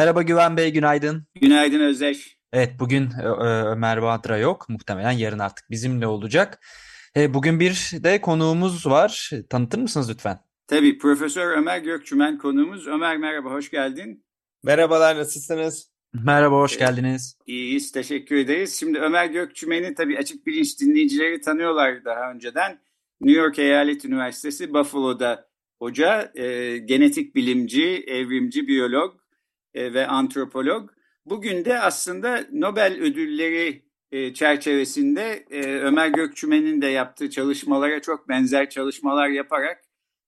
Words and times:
Merhaba 0.00 0.22
Güven 0.22 0.56
Bey, 0.56 0.72
günaydın. 0.72 1.26
Günaydın 1.40 1.80
Özdeş. 1.80 2.38
Evet, 2.52 2.72
bugün 2.78 3.02
e, 3.02 3.22
e, 3.22 3.62
Ömer 3.64 4.02
Badra 4.02 4.38
yok. 4.38 4.68
Muhtemelen 4.68 5.12
yarın 5.12 5.38
artık 5.38 5.70
bizimle 5.70 6.06
olacak. 6.06 6.66
E, 7.16 7.34
bugün 7.34 7.60
bir 7.60 7.90
de 7.92 8.20
konuğumuz 8.20 8.86
var. 8.86 9.30
Tanıtır 9.50 9.78
mısınız 9.78 10.10
lütfen? 10.10 10.38
Tabii, 10.66 10.98
Profesör 10.98 11.56
Ömer 11.56 11.78
Gökçümen 11.78 12.38
konuğumuz. 12.38 12.86
Ömer 12.86 13.16
merhaba, 13.16 13.50
hoş 13.50 13.70
geldin. 13.70 14.24
Merhabalar, 14.62 15.16
nasılsınız? 15.16 15.90
Merhaba, 16.12 16.56
hoş 16.56 16.78
geldiniz. 16.78 17.38
İyiyiz, 17.46 17.92
teşekkür 17.92 18.36
ederiz. 18.36 18.76
Şimdi 18.80 18.98
Ömer 18.98 19.26
Gökçümen'i 19.26 19.94
tabii 19.94 20.18
açık 20.18 20.46
bilinç 20.46 20.80
dinleyicileri 20.80 21.40
tanıyorlar 21.40 22.04
daha 22.04 22.30
önceden. 22.30 22.80
New 23.20 23.40
York 23.40 23.58
Eyalet 23.58 24.04
Üniversitesi 24.04 24.74
Buffalo'da 24.74 25.48
hoca, 25.78 26.32
e, 26.34 26.78
genetik 26.78 27.34
bilimci, 27.34 28.04
evrimci, 28.06 28.68
biyolog 28.68 29.19
e, 29.74 29.94
ve 29.94 30.06
antropolog. 30.06 30.90
Bugün 31.26 31.64
de 31.64 31.80
aslında 31.80 32.46
Nobel 32.52 33.00
ödülleri 33.00 33.82
e, 34.12 34.34
çerçevesinde 34.34 35.46
e, 35.50 35.62
Ömer 35.64 36.08
Gökçümen'in 36.08 36.82
de 36.82 36.86
yaptığı 36.86 37.30
çalışmalara 37.30 38.02
çok 38.02 38.28
benzer 38.28 38.70
çalışmalar 38.70 39.28
yaparak 39.28 39.82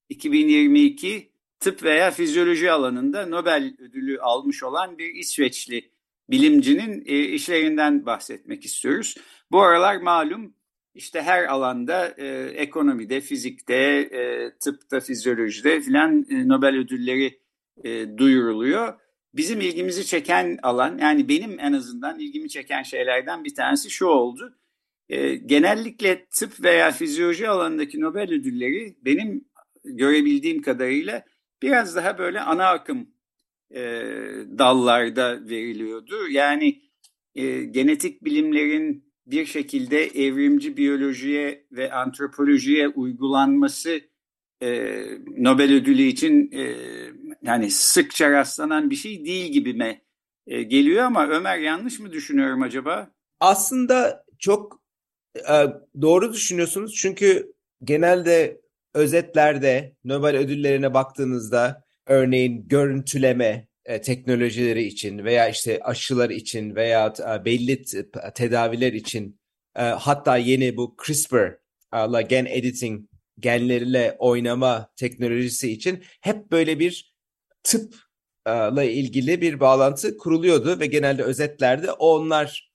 2022 0.09 1.31
tıp 1.59 1.83
veya 1.83 2.11
fizyoloji 2.11 2.71
alanında 2.71 3.25
Nobel 3.25 3.75
ödülü 3.79 4.19
almış 4.19 4.63
olan 4.63 4.97
bir 4.97 5.15
İsveçli 5.15 5.91
bilimcinin 6.29 7.01
işlerinden 7.33 8.05
bahsetmek 8.05 8.65
istiyoruz. 8.65 9.15
Bu 9.51 9.61
aralar 9.61 9.97
malum 9.97 10.53
işte 10.95 11.21
her 11.21 11.43
alanda 11.43 12.13
e, 12.17 12.27
ekonomide, 12.55 13.21
fizikte, 13.21 13.75
e, 13.75 14.51
tıpta, 14.59 14.99
fizyolojide 14.99 15.81
filan 15.81 16.25
e, 16.29 16.47
Nobel 16.47 16.77
ödülleri 16.77 17.39
e, 17.83 18.17
duyuruluyor. 18.17 18.99
Bizim 19.33 19.61
ilgimizi 19.61 20.05
çeken 20.05 20.59
alan 20.63 20.97
yani 20.97 21.29
benim 21.29 21.59
en 21.59 21.73
azından 21.73 22.19
ilgimi 22.19 22.49
çeken 22.49 22.83
şeylerden 22.83 23.43
bir 23.43 23.55
tanesi 23.55 23.89
şu 23.89 24.05
oldu. 24.05 24.57
E, 25.09 25.35
genellikle 25.35 26.25
tıp 26.25 26.63
veya 26.63 26.91
fizyoloji 26.91 27.49
alanındaki 27.49 28.01
Nobel 28.01 28.33
ödülleri 28.33 28.95
benim 29.05 29.45
görebildiğim 29.83 30.61
kadarıyla 30.61 31.25
biraz 31.61 31.95
daha 31.95 32.17
böyle 32.17 32.41
ana 32.41 32.67
akım 32.67 33.07
e, 33.71 33.81
dallarda 34.57 35.49
veriliyordu. 35.49 36.27
Yani 36.29 36.81
e, 37.35 37.63
genetik 37.63 38.25
bilimlerin 38.25 39.13
bir 39.27 39.45
şekilde 39.45 40.05
evrimci 40.05 40.77
biyolojiye 40.77 41.65
ve 41.71 41.91
antropolojiye 41.91 42.87
uygulanması 42.87 44.01
e, 44.61 44.99
Nobel 45.37 45.73
ödülü 45.73 46.01
için 46.01 46.51
e, 46.51 46.75
yani 47.43 47.71
sıkça 47.71 48.31
rastlanan 48.31 48.89
bir 48.89 48.95
şey 48.95 49.25
değil 49.25 49.51
gibime 49.51 50.01
e, 50.47 50.63
geliyor 50.63 51.03
ama 51.03 51.27
Ömer 51.27 51.57
yanlış 51.57 51.99
mı 51.99 52.11
düşünüyorum 52.11 52.61
acaba? 52.61 53.11
Aslında 53.39 54.25
çok 54.39 54.83
e, 55.49 55.65
doğru 56.01 56.33
düşünüyorsunuz 56.33 56.95
çünkü 56.95 57.53
genelde 57.83 58.61
özetlerde 58.93 59.95
Nobel 60.03 60.35
ödüllerine 60.35 60.93
baktığınızda 60.93 61.83
örneğin 62.07 62.67
görüntüleme 62.67 63.67
e, 63.85 64.01
teknolojileri 64.01 64.83
için 64.83 65.25
veya 65.25 65.49
işte 65.49 65.79
aşılar 65.83 66.29
için 66.29 66.75
veya 66.75 67.13
e, 67.19 67.45
belli 67.45 67.83
tedaviler 68.35 68.93
için 68.93 69.39
e, 69.75 69.81
hatta 69.81 70.37
yeni 70.37 70.77
bu 70.77 70.95
CRISPR 71.05 71.63
gen 72.29 72.45
editing 72.45 73.05
genleriyle 73.39 74.15
oynama 74.19 74.91
teknolojisi 74.95 75.71
için 75.71 76.03
hep 76.21 76.51
böyle 76.51 76.79
bir 76.79 77.12
tıpla 77.63 78.83
ilgili 78.83 79.41
bir 79.41 79.59
bağlantı 79.59 80.17
kuruluyordu 80.17 80.79
ve 80.79 80.85
genelde 80.85 81.23
özetlerde 81.23 81.91
onlar 81.91 82.73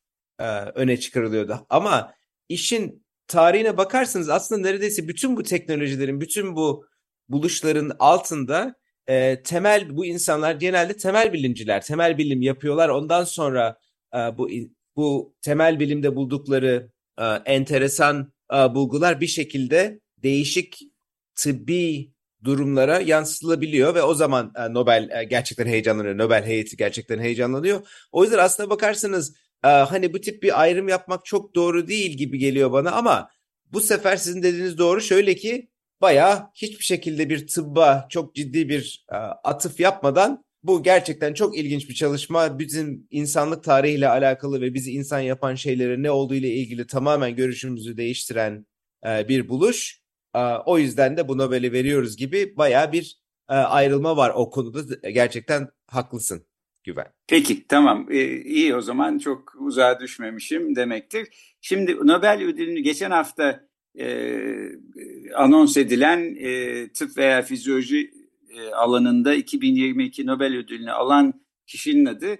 öne 0.75 1.00
çıkarılıyordu. 1.00 1.66
Ama 1.71 2.15
işin 2.49 3.06
tarihine 3.26 3.76
bakarsanız 3.76 4.28
aslında 4.28 4.60
neredeyse 4.60 5.09
bütün 5.09 5.37
bu 5.37 5.43
teknolojilerin, 5.43 6.21
bütün 6.21 6.56
bu 6.56 6.87
buluşların 7.28 7.93
altında 7.99 8.75
e, 9.06 9.43
temel 9.43 9.97
bu 9.97 10.06
insanlar 10.06 10.54
genelde 10.54 10.97
temel 10.97 11.32
bilimciler, 11.32 11.82
temel 11.82 12.19
bilim 12.19 12.43
yapıyorlar. 12.43 12.88
Ondan 12.88 13.25
sonra 13.25 13.78
e, 14.15 14.19
bu 14.19 14.50
bu 14.97 15.34
temel 15.43 15.81
bilimde 15.81 16.16
buldukları 16.16 16.91
e, 17.19 17.25
enteresan 17.25 18.32
e, 18.53 18.56
bulgular 18.56 19.20
bir 19.20 19.26
şekilde 19.26 20.00
değişik 20.22 20.78
tıbbi 21.34 22.12
durumlara 22.44 23.00
yansıtılabiliyor 23.00 23.94
ve 23.94 24.03
o 24.03 24.15
zaman 24.15 24.53
e, 24.56 24.75
Nobel 24.75 25.10
e, 25.10 25.25
gerçekten 25.25 25.66
heyecanlanıyor. 25.66 26.19
Nobel 26.19 26.44
heyeti 26.44 26.76
gerçekten 26.76 27.19
heyecanlanıyor. 27.19 27.88
O 28.12 28.25
yüzden 28.25 28.38
aslında 28.38 28.71
bakarsanız 28.71 29.37
e, 29.65 29.69
hani 29.69 30.12
bu 30.12 30.21
tip 30.21 30.43
bir 30.43 30.60
ayrım 30.60 30.88
yapmak 30.88 31.25
çok 31.25 31.54
doğru 31.54 31.88
değil 31.88 32.10
gibi 32.10 32.38
geliyor 32.38 32.72
bana 32.72 32.91
ama 32.91 33.31
bu 33.72 33.81
sefer 33.81 34.16
sizin 34.16 34.43
dediğiniz 34.43 34.78
doğru. 34.78 35.00
Şöyle 35.00 35.34
ki 35.34 35.69
bayağı 36.00 36.50
hiçbir 36.54 36.84
şekilde 36.84 37.31
bir 37.31 37.47
tıbba 37.47 38.06
çok 38.10 38.34
ciddi 38.34 38.69
bir 38.69 39.06
atıf 39.44 39.81
yapmadan 39.81 40.44
bu 40.62 40.82
gerçekten 40.82 41.34
çok 41.34 41.59
ilginç 41.59 41.88
bir 41.88 41.94
çalışma. 41.94 42.59
Bizim 42.59 43.06
insanlık 43.10 43.65
tarihiyle 43.65 44.09
alakalı 44.09 44.60
ve 44.60 44.75
bizi 44.75 44.93
insan 44.93 45.20
yapan 45.20 45.55
şeylere 45.55 46.03
ne 46.03 46.10
olduğu 46.10 46.34
ile 46.34 46.49
ilgili 46.55 46.87
tamamen 46.87 47.37
görüşümüzü 47.37 47.97
değiştiren 47.97 48.66
bir 49.05 49.49
buluş. 49.49 49.97
O 50.66 50.78
yüzden 50.78 51.16
de 51.16 51.28
bu 51.28 51.38
Nobel'i 51.38 51.72
veriyoruz 51.72 52.16
gibi 52.16 52.56
baya 52.56 52.92
bir 52.92 53.18
ayrılma 53.48 54.16
var 54.16 54.32
o 54.34 54.50
konuda. 54.50 55.08
Gerçekten 55.10 55.68
haklısın 55.86 56.48
Güven. 56.88 57.06
Peki 57.26 57.66
tamam 57.66 58.06
ee, 58.10 58.40
iyi 58.40 58.74
o 58.74 58.80
zaman 58.80 59.18
çok 59.18 59.54
uzağa 59.60 60.00
düşmemişim 60.00 60.76
demektir. 60.76 61.28
Şimdi 61.60 61.96
Nobel 62.06 62.42
ödülünü 62.42 62.80
geçen 62.80 63.10
hafta 63.10 63.68
e, 63.98 64.38
anons 65.34 65.76
edilen 65.76 66.36
e, 66.40 66.88
tıp 66.92 67.16
veya 67.16 67.42
fizyoloji 67.42 68.10
e, 68.50 68.70
alanında 68.70 69.34
2022 69.34 70.26
Nobel 70.26 70.56
ödülünü 70.56 70.92
alan 70.92 71.40
kişinin 71.66 72.04
adı 72.06 72.38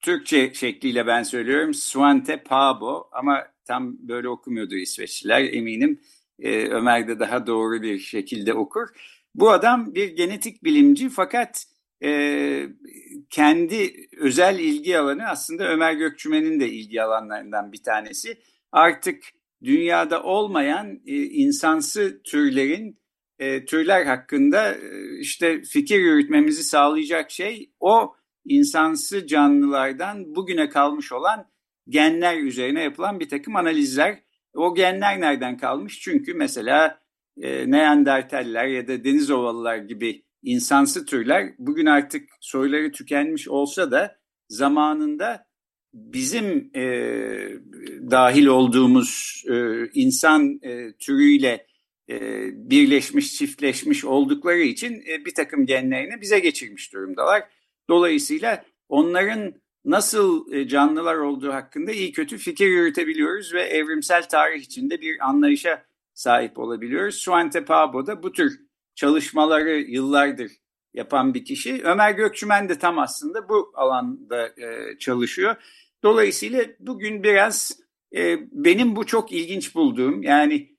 Türkçe 0.00 0.54
şekliyle 0.54 1.06
ben 1.06 1.22
söylüyorum 1.22 1.74
Svante 1.74 2.42
Paabo 2.42 3.08
ama 3.12 3.46
tam 3.64 4.08
böyle 4.08 4.28
okumuyordu 4.28 4.74
İsveçliler 4.74 5.44
eminim. 5.52 6.00
E, 6.38 6.68
Ömer 6.68 7.08
de 7.08 7.18
daha 7.18 7.46
doğru 7.46 7.82
bir 7.82 7.98
şekilde 7.98 8.54
okur. 8.54 8.88
Bu 9.34 9.50
adam 9.50 9.94
bir 9.94 10.08
genetik 10.08 10.64
bilimci 10.64 11.08
fakat 11.08 11.64
e, 12.04 12.68
kendi 13.30 14.08
özel 14.16 14.58
ilgi 14.58 14.98
alanı 14.98 15.28
aslında 15.28 15.68
Ömer 15.68 15.92
Gökçümen'in 15.92 16.60
de 16.60 16.68
ilgi 16.68 17.02
alanlarından 17.02 17.72
bir 17.72 17.82
tanesi. 17.82 18.38
Artık 18.72 19.24
dünyada 19.64 20.22
olmayan 20.22 21.00
e, 21.06 21.14
insansı 21.14 22.22
türlerin 22.24 22.98
e, 23.38 23.64
türler 23.64 24.06
hakkında 24.06 24.74
e, 24.74 25.18
işte 25.20 25.62
fikir 25.62 26.00
yürütmemizi 26.00 26.64
sağlayacak 26.64 27.30
şey 27.30 27.72
o 27.80 28.14
insansı 28.44 29.26
canlılardan 29.26 30.34
bugüne 30.36 30.68
kalmış 30.68 31.12
olan 31.12 31.46
genler 31.88 32.38
üzerine 32.38 32.82
yapılan 32.82 33.20
bir 33.20 33.28
takım 33.28 33.56
analizler. 33.56 34.22
O 34.56 34.74
genler 34.74 35.20
nereden 35.20 35.56
kalmış? 35.56 36.00
Çünkü 36.00 36.34
mesela 36.34 37.00
e, 37.40 37.70
Neandertaller 37.70 38.66
ya 38.66 38.88
da 38.88 39.04
deniz 39.04 39.30
ovalılar 39.30 39.76
gibi 39.76 40.22
insansı 40.42 41.06
türler 41.06 41.52
bugün 41.58 41.86
artık 41.86 42.28
soyları 42.40 42.92
tükenmiş 42.92 43.48
olsa 43.48 43.90
da 43.90 44.18
zamanında 44.48 45.46
bizim 45.94 46.70
e, 46.74 46.82
dahil 48.10 48.46
olduğumuz 48.46 49.42
e, 49.50 49.86
insan 49.94 50.60
e, 50.62 50.92
türüyle 50.92 51.66
e, 52.10 52.20
birleşmiş, 52.70 53.34
çiftleşmiş 53.34 54.04
oldukları 54.04 54.62
için 54.62 55.04
e, 55.08 55.24
bir 55.24 55.34
takım 55.34 55.66
genlerini 55.66 56.20
bize 56.20 56.38
geçirmiş 56.38 56.92
durumdalar. 56.92 57.42
Dolayısıyla 57.88 58.64
onların 58.88 59.54
nasıl 59.86 60.52
e, 60.52 60.68
canlılar 60.68 61.16
olduğu 61.16 61.52
hakkında 61.52 61.92
iyi 61.92 62.12
kötü 62.12 62.38
fikir 62.38 62.66
yürütebiliyoruz 62.66 63.54
ve 63.54 63.62
evrimsel 63.62 64.28
tarih 64.28 64.60
içinde 64.60 65.00
bir 65.00 65.28
anlayışa 65.28 65.84
sahip 66.14 66.58
olabiliyoruz. 66.58 67.14
Svante 67.14 67.64
Pabo 67.64 68.06
da 68.06 68.22
bu 68.22 68.32
tür 68.32 68.60
çalışmaları 68.94 69.78
yıllardır 69.78 70.52
yapan 70.94 71.34
bir 71.34 71.44
kişi. 71.44 71.82
Ömer 71.84 72.10
Gökçümen 72.10 72.68
de 72.68 72.78
tam 72.78 72.98
aslında 72.98 73.48
bu 73.48 73.72
alanda 73.74 74.46
e, 74.46 74.98
çalışıyor. 74.98 75.56
Dolayısıyla 76.02 76.64
bugün 76.78 77.22
biraz 77.22 77.80
e, 78.16 78.38
benim 78.52 78.96
bu 78.96 79.06
çok 79.06 79.32
ilginç 79.32 79.74
bulduğum 79.74 80.22
yani 80.22 80.76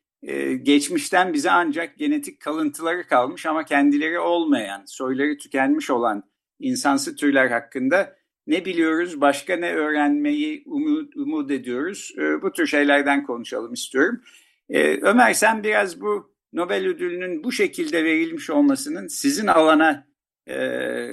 geçmişten 0.61 1.33
bize 1.33 1.51
ancak 1.51 1.97
genetik 1.97 2.39
kalıntıları 2.39 3.07
kalmış 3.07 3.45
ama 3.45 3.65
kendileri 3.65 4.19
olmayan, 4.19 4.83
soyları 4.85 5.37
tükenmiş 5.37 5.89
olan 5.89 6.23
insansı 6.59 7.15
türler 7.15 7.47
hakkında 7.47 8.17
ne 8.47 8.65
biliyoruz, 8.65 9.21
başka 9.21 9.55
ne 9.55 9.73
öğrenmeyi 9.73 10.63
umut, 10.65 11.17
umut 11.17 11.51
ediyoruz. 11.51 12.13
E, 12.17 12.41
bu 12.41 12.51
tür 12.51 12.67
şeylerden 12.67 13.25
konuşalım 13.25 13.73
istiyorum. 13.73 14.21
E, 14.69 14.97
Ömer 15.01 15.33
sen 15.33 15.63
biraz 15.63 16.01
bu 16.01 16.37
Nobel 16.53 16.87
ödülünün 16.87 17.43
bu 17.43 17.51
şekilde 17.51 18.03
verilmiş 18.03 18.49
olmasının 18.49 19.07
sizin 19.07 19.47
alana 19.47 20.07
e, 20.47 20.57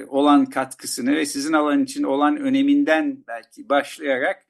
olan 0.05 0.47
katkısını 0.47 1.17
ve 1.17 1.27
sizin 1.27 1.53
alan 1.53 1.85
için 1.85 2.03
olan 2.03 2.37
öneminden 2.37 3.25
belki 3.29 3.69
başlayarak 3.69 4.47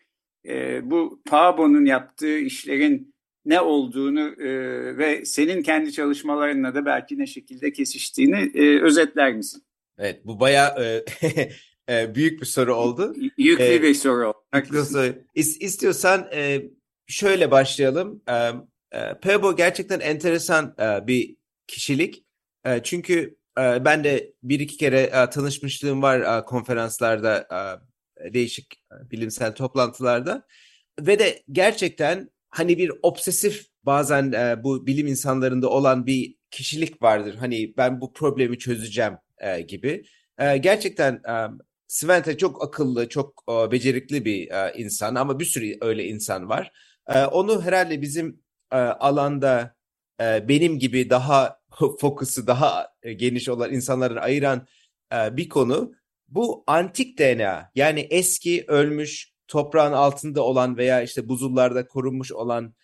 e, 0.48 0.80
bu 0.90 1.22
Pabo'nun 1.30 1.84
yaptığı 1.84 2.38
işlerin 2.38 3.14
ne 3.44 3.60
olduğunu 3.60 4.42
e, 4.42 4.48
ve 4.98 5.24
senin 5.24 5.62
kendi 5.62 5.92
çalışmalarınla 5.92 6.74
da 6.74 6.86
belki 6.86 7.18
ne 7.18 7.26
şekilde 7.26 7.72
kesiştiğini 7.72 8.50
e, 8.54 8.82
özetler 8.82 9.34
misin? 9.34 9.62
Evet, 9.98 10.20
bu 10.24 10.40
bayağı 10.40 10.84
e, 10.84 11.04
e, 11.88 12.14
büyük 12.14 12.40
bir 12.40 12.46
soru 12.46 12.74
oldu. 12.74 13.14
Yüklü 13.38 13.64
ee, 13.64 13.82
bir 13.82 13.94
soru 13.94 14.28
oldu. 14.28 14.38
İs, 15.34 15.60
istiyorsan 15.60 16.28
e, 16.32 16.62
şöyle 17.06 17.50
başlayalım. 17.50 18.22
E, 18.28 18.34
e, 18.98 19.18
Pebo 19.22 19.56
gerçekten 19.56 20.00
enteresan 20.00 20.74
e, 20.80 21.06
bir 21.06 21.36
kişilik. 21.66 22.24
E, 22.64 22.82
çünkü 22.82 23.36
e, 23.58 23.84
ben 23.84 24.04
de 24.04 24.32
bir 24.42 24.60
iki 24.60 24.76
kere 24.76 25.00
e, 25.00 25.30
tanışmışlığım 25.30 26.02
var 26.02 26.38
e, 26.38 26.44
konferanslarda, 26.44 27.48
e, 28.26 28.34
değişik 28.34 28.74
e, 28.92 29.10
bilimsel 29.10 29.54
toplantılarda. 29.54 30.46
Ve 31.00 31.18
de 31.18 31.42
gerçekten 31.52 32.30
hani 32.48 32.78
bir 32.78 32.92
obsesif 33.02 33.66
bazen 33.82 34.32
e, 34.32 34.64
bu 34.64 34.86
bilim 34.86 35.06
insanlarında 35.06 35.70
olan 35.70 36.06
bir 36.06 36.36
kişilik 36.50 37.02
vardır. 37.02 37.34
Hani 37.34 37.74
ben 37.76 38.00
bu 38.00 38.12
problemi 38.12 38.58
çözeceğim 38.58 39.14
e, 39.38 39.60
gibi. 39.60 40.04
E, 40.38 40.56
gerçekten 40.56 41.14
e, 41.14 41.34
Svante 41.94 42.38
çok 42.38 42.64
akıllı, 42.64 43.08
çok 43.08 43.44
e, 43.50 43.70
becerikli 43.70 44.24
bir 44.24 44.50
e, 44.50 44.72
insan 44.76 45.14
ama 45.14 45.38
bir 45.40 45.44
sürü 45.44 45.78
öyle 45.80 46.04
insan 46.04 46.48
var. 46.48 46.72
E, 47.08 47.24
onu 47.24 47.62
herhalde 47.62 48.02
bizim 48.02 48.44
alanda 49.00 49.76
benim 50.20 50.78
gibi 50.78 51.10
daha 51.10 51.60
fokusu 52.00 52.46
daha 52.46 52.88
geniş 53.16 53.48
olan 53.48 53.72
insanların 53.72 54.16
ayıran 54.16 54.66
bir 55.12 55.48
konu 55.48 55.92
bu 56.28 56.64
antik 56.66 57.18
DNA 57.18 57.70
yani 57.74 58.00
eski 58.00 58.64
ölmüş 58.68 59.32
toprağın 59.48 59.92
altında 59.92 60.42
olan 60.42 60.76
veya 60.76 61.02
işte 61.02 61.28
buzullarda 61.28 61.86
korunmuş 61.86 62.32
olan 62.32 62.74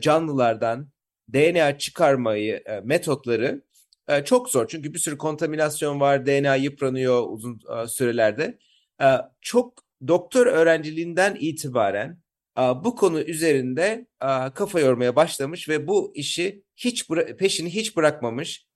canlılardan 0.00 0.90
DNA 1.32 1.78
çıkarmayı 1.78 2.64
metotları 2.84 3.62
e, 4.08 4.24
çok 4.24 4.48
zor. 4.48 4.68
Çünkü 4.68 4.94
bir 4.94 4.98
sürü 4.98 5.18
kontaminasyon 5.18 6.00
var, 6.00 6.26
DNA 6.26 6.56
yıpranıyor 6.56 7.26
uzun 7.28 7.60
e, 7.82 7.86
sürelerde. 7.86 8.58
E, 9.02 9.06
çok 9.40 9.82
doktor 10.08 10.46
öğrenciliğinden 10.46 11.36
itibaren 11.40 12.18
e, 12.58 12.60
bu 12.60 12.96
konu 12.96 13.20
üzerinde 13.20 14.06
e, 14.22 14.50
kafa 14.54 14.80
yormaya 14.80 15.16
başlamış 15.16 15.68
ve 15.68 15.86
bu 15.86 16.12
işi 16.14 16.62
hiç 16.76 17.08
peşini 17.38 17.74
hiç 17.74 17.96
bırakmamış. 17.96 18.66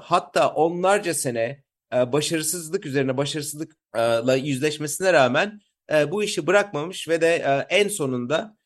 Hatta 0.00 0.48
onlarca 0.48 1.14
sene 1.14 1.62
başarısızlık 1.92 2.86
üzerine 2.86 3.16
başarısızlıkla 3.16 4.34
yüzleşmesine 4.34 5.12
rağmen 5.12 5.60
bu 6.10 6.24
işi 6.24 6.46
bırakmamış 6.46 7.08
ve 7.08 7.20
de 7.20 7.34
en 7.68 7.88
sonunda 7.88 8.56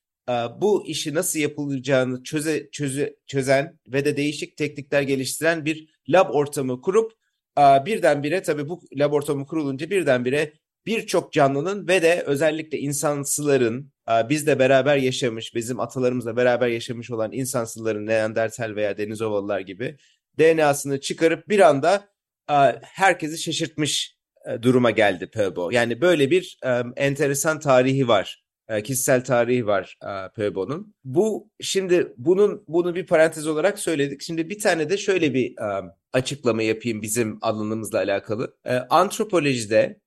bu 0.61 0.87
işi 0.87 1.15
nasıl 1.15 1.39
yapılacağını 1.39 2.23
çöze, 2.23 2.71
çöze, 2.71 3.17
çözen 3.27 3.79
ve 3.89 4.05
de 4.05 4.17
değişik 4.17 4.57
teknikler 4.57 5.03
geliştiren 5.03 5.65
bir 5.65 5.98
lab 6.09 6.31
ortamı 6.31 6.81
kurup 6.81 7.13
e, 7.59 7.63
birdenbire 7.87 8.43
tabii 8.43 8.69
bu 8.69 8.81
lab 8.95 9.13
ortamı 9.13 9.47
kurulunca 9.47 9.91
birdenbire 9.91 10.53
birçok 10.87 11.33
canlının 11.33 11.89
ve 11.89 12.03
de 12.03 12.23
özellikle 12.27 12.79
insansıların 12.79 13.93
e, 14.11 14.29
bizle 14.29 14.59
beraber 14.59 14.97
yaşamış, 14.97 15.55
bizim 15.55 15.81
atalarımızla 15.81 16.37
beraber 16.37 16.69
yaşamış 16.69 17.11
olan 17.11 17.33
insansıların 17.33 18.07
Neandertal 18.07 18.77
veya 18.77 18.99
Denizovalılar 18.99 19.61
gibi 19.61 19.97
DNA'sını 20.39 21.01
çıkarıp 21.01 21.49
bir 21.49 21.61
anda 21.61 22.09
e, 22.51 22.55
herkesi 22.83 23.39
şaşırtmış 23.39 24.19
duruma 24.63 24.91
geldi 24.91 25.31
Pöbo. 25.31 25.71
Yani 25.71 26.01
böyle 26.01 26.31
bir 26.31 26.59
enteresan 26.97 27.61
tarihi 27.61 28.09
var. 28.09 28.48
E, 28.69 28.83
kişisel 28.83 29.25
tarihi 29.25 29.67
var 29.67 29.99
e, 30.03 30.33
Pöbo'nun. 30.37 30.95
Bu 31.05 31.51
şimdi 31.61 32.15
bunun 32.17 32.65
bunu 32.69 32.95
bir 32.95 33.07
parantez 33.07 33.47
olarak 33.47 33.79
söyledik. 33.79 34.23
Şimdi 34.23 34.51
bir 34.51 34.59
tane 34.59 34.91
de 34.91 34.97
şöyle 34.97 35.35
bir 35.35 35.51
e, 35.51 35.93
açıklama 36.13 36.63
yapayım 36.63 37.03
bizim 37.03 37.39
alanımızla 37.41 37.99
alakalı. 37.99 38.57
Antropolojide 38.91 40.01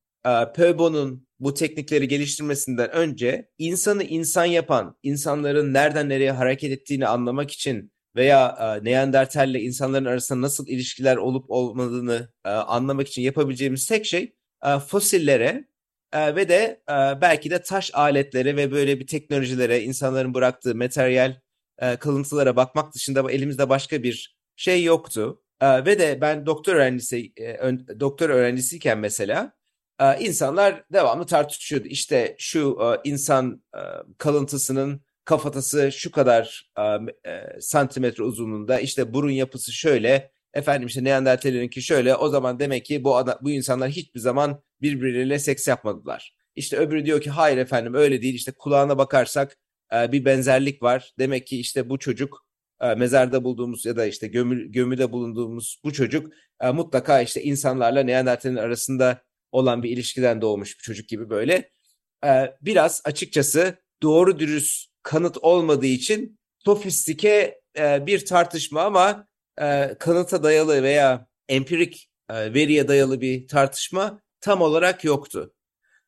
Pöbo'nun 0.56 1.28
bu 1.40 1.54
teknikleri 1.54 2.08
geliştirmesinden 2.08 2.92
önce 2.92 3.50
insanı 3.58 4.04
insan 4.04 4.46
yapan, 4.46 4.98
insanların 5.04 5.74
nereden 5.74 6.10
nereye 6.10 6.32
hareket 6.32 6.72
ettiğini 6.72 7.08
anlamak 7.08 7.52
için 7.52 7.92
veya 8.16 8.58
e, 8.60 8.86
Neandertalle 8.86 9.62
insanların 9.62 10.06
arasında 10.06 10.42
nasıl 10.42 10.68
ilişkiler 10.68 11.18
olup 11.18 11.46
olmadığını 11.50 12.30
anlamak 12.44 13.08
için 13.08 13.22
yapabileceğimiz 13.22 13.88
tek 13.88 14.06
şey 14.06 14.34
fosillere 14.88 15.71
e, 16.14 16.36
ve 16.36 16.50
de 16.50 16.82
e, 16.90 17.22
belki 17.22 17.52
de 17.52 17.62
taş 17.62 17.92
aletlere 17.94 18.56
ve 18.56 18.72
böyle 18.72 19.00
bir 19.00 19.08
teknolojilere, 19.08 19.82
insanların 19.82 20.34
bıraktığı 20.34 20.76
materyal 20.76 21.36
e, 21.80 21.96
kalıntılara 21.96 22.56
bakmak 22.56 22.94
dışında 22.94 23.32
elimizde 23.32 23.70
başka 23.70 24.04
bir 24.04 24.38
şey 24.56 24.84
yoktu. 24.84 25.42
E, 25.62 25.86
ve 25.86 26.00
de 26.00 26.22
ben 26.22 26.46
doktor 26.46 26.76
öğrencisi 26.76 27.34
e, 27.38 27.60
doktor 28.00 28.30
öğrencisiyken 28.30 28.98
mesela 28.98 29.54
insanlar 30.20 30.84
devamlı 30.94 31.26
tartışıyordu. 31.26 31.88
İşte 31.88 32.36
şu 32.38 32.80
insan 33.04 33.64
kalıntısının 34.18 35.02
kafatası 35.26 35.92
şu 35.92 36.12
kadar 36.12 36.72
santimetre 37.60 38.24
uzunluğunda 38.24 38.80
işte 38.80 39.14
burun 39.14 39.30
yapısı 39.30 39.72
şöyle 39.74 40.32
efendim 40.54 40.88
işte 40.88 41.04
Neandertalerinki 41.04 41.82
şöyle 41.82 42.16
o 42.16 42.30
zaman 42.30 42.60
demek 42.60 42.86
ki 42.86 43.04
bu 43.04 43.18
adam, 43.18 43.38
bu 43.42 43.52
insanlar 43.52 43.90
hiçbir 43.90 44.20
zaman 44.20 44.64
birbirleriyle 44.82 45.40
seks 45.40 45.68
yapmadılar. 45.68 46.36
İşte 46.56 46.78
öbürü 46.78 47.06
diyor 47.06 47.22
ki 47.22 47.30
hayır 47.30 47.58
efendim 47.58 47.94
öyle 47.94 48.22
değil 48.22 48.34
işte 48.34 48.52
kulağına 48.52 48.98
bakarsak 48.98 49.58
e, 49.94 50.12
bir 50.12 50.26
benzerlik 50.26 50.84
var. 50.84 51.14
Demek 51.20 51.48
ki 51.48 51.60
işte 51.60 51.90
bu 51.90 52.00
çocuk 52.00 52.46
e, 52.82 52.96
mezarda 52.96 53.44
bulduğumuz 53.44 53.86
ya 53.86 53.98
da 53.98 54.06
işte 54.06 54.28
gömü, 54.28 54.72
gömüde 54.72 55.12
bulunduğumuz 55.12 55.82
bu 55.84 55.94
çocuk 55.94 56.34
e, 56.62 56.72
mutlaka 56.72 57.22
işte 57.22 57.44
insanlarla 57.44 58.04
Neandertal'in 58.04 58.56
arasında 58.56 59.22
olan 59.52 59.84
bir 59.84 59.90
ilişkiden 59.90 60.42
doğmuş 60.42 60.80
bir 60.80 60.84
çocuk 60.84 61.08
gibi 61.10 61.30
böyle. 61.30 61.70
E, 62.26 62.56
biraz 62.62 63.02
açıkçası 63.06 63.78
doğru 64.02 64.40
dürüst 64.40 64.92
kanıt 65.04 65.38
olmadığı 65.38 65.86
için 65.86 66.40
sofistike 66.60 67.62
e, 67.78 68.06
bir 68.06 68.26
tartışma 68.26 68.82
ama 68.82 69.28
e, 69.62 69.96
kanıta 70.00 70.44
dayalı 70.44 70.84
veya 70.84 71.28
empirik 71.50 72.10
e, 72.30 72.54
veriye 72.54 72.88
dayalı 72.88 73.22
bir 73.22 73.48
tartışma 73.48 74.22
tam 74.42 74.62
olarak 74.62 75.04
yoktu. 75.04 75.54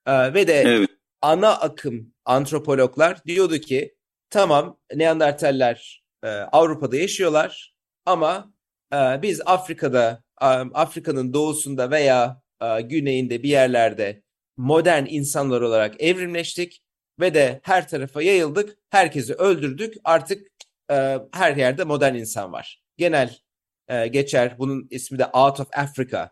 E, 0.05 0.33
ve 0.33 0.47
de 0.47 0.53
evet. 0.53 0.89
ana 1.21 1.51
akım 1.59 2.13
antropologlar 2.25 3.23
diyordu 3.25 3.57
ki 3.57 3.95
tamam 4.29 4.79
Neandertaller 4.93 6.03
e, 6.23 6.27
Avrupa'da 6.27 6.97
yaşıyorlar 6.97 7.73
ama 8.05 8.53
e, 8.93 9.21
biz 9.21 9.41
Afrika'da 9.45 10.23
e, 10.41 10.45
Afrika'nın 10.73 11.33
doğusunda 11.33 11.91
veya 11.91 12.41
e, 12.61 12.81
güneyinde 12.81 13.43
bir 13.43 13.49
yerlerde 13.49 14.23
modern 14.57 15.05
insanlar 15.05 15.61
olarak 15.61 16.01
evrimleştik 16.01 16.83
ve 17.19 17.33
de 17.33 17.59
her 17.63 17.87
tarafa 17.87 18.21
yayıldık. 18.21 18.77
Herkesi 18.89 19.33
öldürdük. 19.33 19.93
Artık 20.03 20.47
e, 20.91 21.19
her 21.31 21.55
yerde 21.55 21.83
modern 21.83 22.15
insan 22.15 22.51
var. 22.51 22.83
Genel 22.97 23.37
e, 23.87 24.07
geçer. 24.07 24.55
Bunun 24.59 24.87
ismi 24.89 25.19
de 25.19 25.25
Out 25.25 25.59
of 25.59 25.67
Africa. 25.77 26.29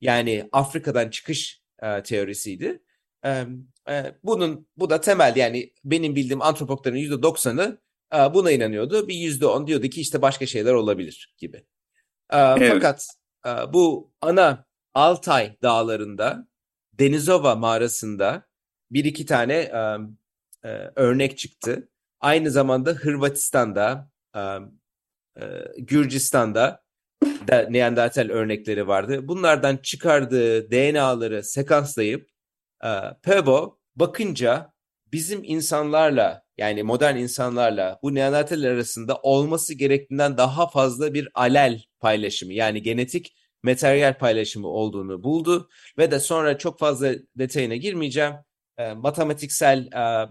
Yani 0.00 0.48
Afrika'dan 0.52 1.10
çıkış 1.10 1.62
e, 1.82 2.02
teorisiydi. 2.02 2.82
E, 3.24 3.46
e, 3.88 4.14
bunun 4.24 4.68
bu 4.76 4.90
da 4.90 5.00
temel 5.00 5.36
yani 5.36 5.72
benim 5.84 6.16
bildiğim 6.16 6.42
antropologların 6.42 6.96
yüzde 6.96 7.22
doksanı 7.22 7.80
e, 8.14 8.16
buna 8.34 8.50
inanıyordu. 8.50 9.08
Bir 9.08 9.14
yüzde 9.14 9.46
on 9.46 9.66
diyordu 9.66 9.86
ki 9.86 10.00
işte 10.00 10.22
başka 10.22 10.46
şeyler 10.46 10.72
olabilir 10.72 11.34
gibi. 11.38 11.56
E, 12.30 12.38
evet. 12.38 12.72
Fakat 12.72 13.06
e, 13.46 13.50
bu 13.72 14.12
ana 14.20 14.66
Altay 14.94 15.56
dağlarında 15.62 16.48
Denizova 16.92 17.54
mağarasında 17.54 18.46
bir 18.90 19.04
iki 19.04 19.26
tane 19.26 19.54
e, 19.54 19.96
e, 20.64 20.90
örnek 20.94 21.38
çıktı. 21.38 21.88
Aynı 22.20 22.50
zamanda 22.50 22.90
Hırvatistan'da, 22.90 24.10
e, 24.34 24.40
e, 25.40 25.64
Gürcistan'da 25.78 26.85
da 27.22 27.66
Neandertal 27.70 28.28
örnekleri 28.30 28.88
vardı. 28.88 29.28
Bunlardan 29.28 29.76
çıkardığı 29.76 30.70
DNA'ları 30.70 31.44
sekanslayıp 31.44 32.30
e, 32.84 32.88
Pebo 33.22 33.78
bakınca 33.96 34.72
bizim 35.12 35.44
insanlarla 35.44 36.42
yani 36.58 36.82
modern 36.82 37.16
insanlarla 37.16 37.98
bu 38.02 38.14
Neandertaller 38.14 38.70
arasında 38.70 39.16
olması 39.16 39.74
gerektiğinden 39.74 40.36
daha 40.36 40.70
fazla 40.70 41.14
bir 41.14 41.28
alel 41.34 41.82
paylaşımı 42.00 42.52
yani 42.52 42.82
genetik 42.82 43.36
materyal 43.62 44.18
paylaşımı 44.18 44.68
olduğunu 44.68 45.22
buldu 45.22 45.68
ve 45.98 46.10
de 46.10 46.20
sonra 46.20 46.58
çok 46.58 46.78
fazla 46.78 47.14
detayına 47.38 47.76
girmeyeceğim. 47.76 48.34
E, 48.78 48.92
matematiksel 48.92 49.88
e, 49.92 50.28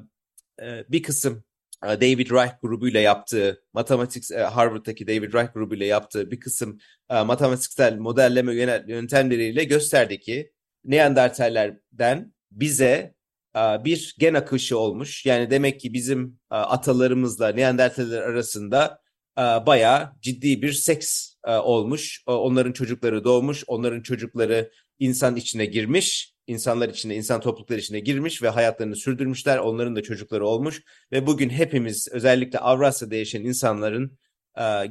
e, 0.65 0.85
bir 0.89 1.03
kısım 1.03 1.43
David 1.87 2.31
Reich 2.31 2.53
grubuyla 2.61 2.99
yaptığı 2.99 3.63
matematik 3.73 4.31
e, 4.31 4.39
Harvard'daki 4.39 5.07
David 5.07 5.33
Reich 5.33 5.53
grubuyla 5.53 5.85
yaptığı 5.85 6.31
bir 6.31 6.39
kısım 6.39 6.77
e, 7.09 7.21
matematiksel 7.21 7.97
modelleme 7.97 8.53
yöntemleriyle 8.87 9.63
gösterdi 9.63 10.19
ki 10.19 10.51
Neandertallerden 10.83 12.33
bize 12.51 13.15
bir 13.55 14.15
gen 14.19 14.33
akışı 14.33 14.77
olmuş. 14.77 15.25
Yani 15.25 15.49
demek 15.49 15.79
ki 15.79 15.93
bizim 15.93 16.39
atalarımızla 16.49 17.47
Neandertaller 17.49 18.21
arasında 18.21 18.99
bayağı 19.37 20.11
ciddi 20.21 20.61
bir 20.61 20.73
seks 20.73 21.35
olmuş. 21.47 22.23
Onların 22.25 22.71
çocukları 22.71 23.23
doğmuş, 23.23 23.63
onların 23.67 24.01
çocukları 24.01 24.71
insan 24.99 25.35
içine 25.35 25.65
girmiş, 25.65 26.34
insanlar 26.47 26.89
içine, 26.89 27.15
insan 27.15 27.41
toplulukları 27.41 27.79
içine 27.79 27.99
girmiş 27.99 28.43
ve 28.43 28.49
hayatlarını 28.49 28.95
sürdürmüşler. 28.95 29.57
Onların 29.57 29.95
da 29.95 30.03
çocukları 30.03 30.47
olmuş 30.47 30.83
ve 31.11 31.27
bugün 31.27 31.49
hepimiz 31.49 32.07
özellikle 32.11 32.59
Avrasya'da 32.59 33.15
yaşayan 33.15 33.45
insanların 33.45 34.17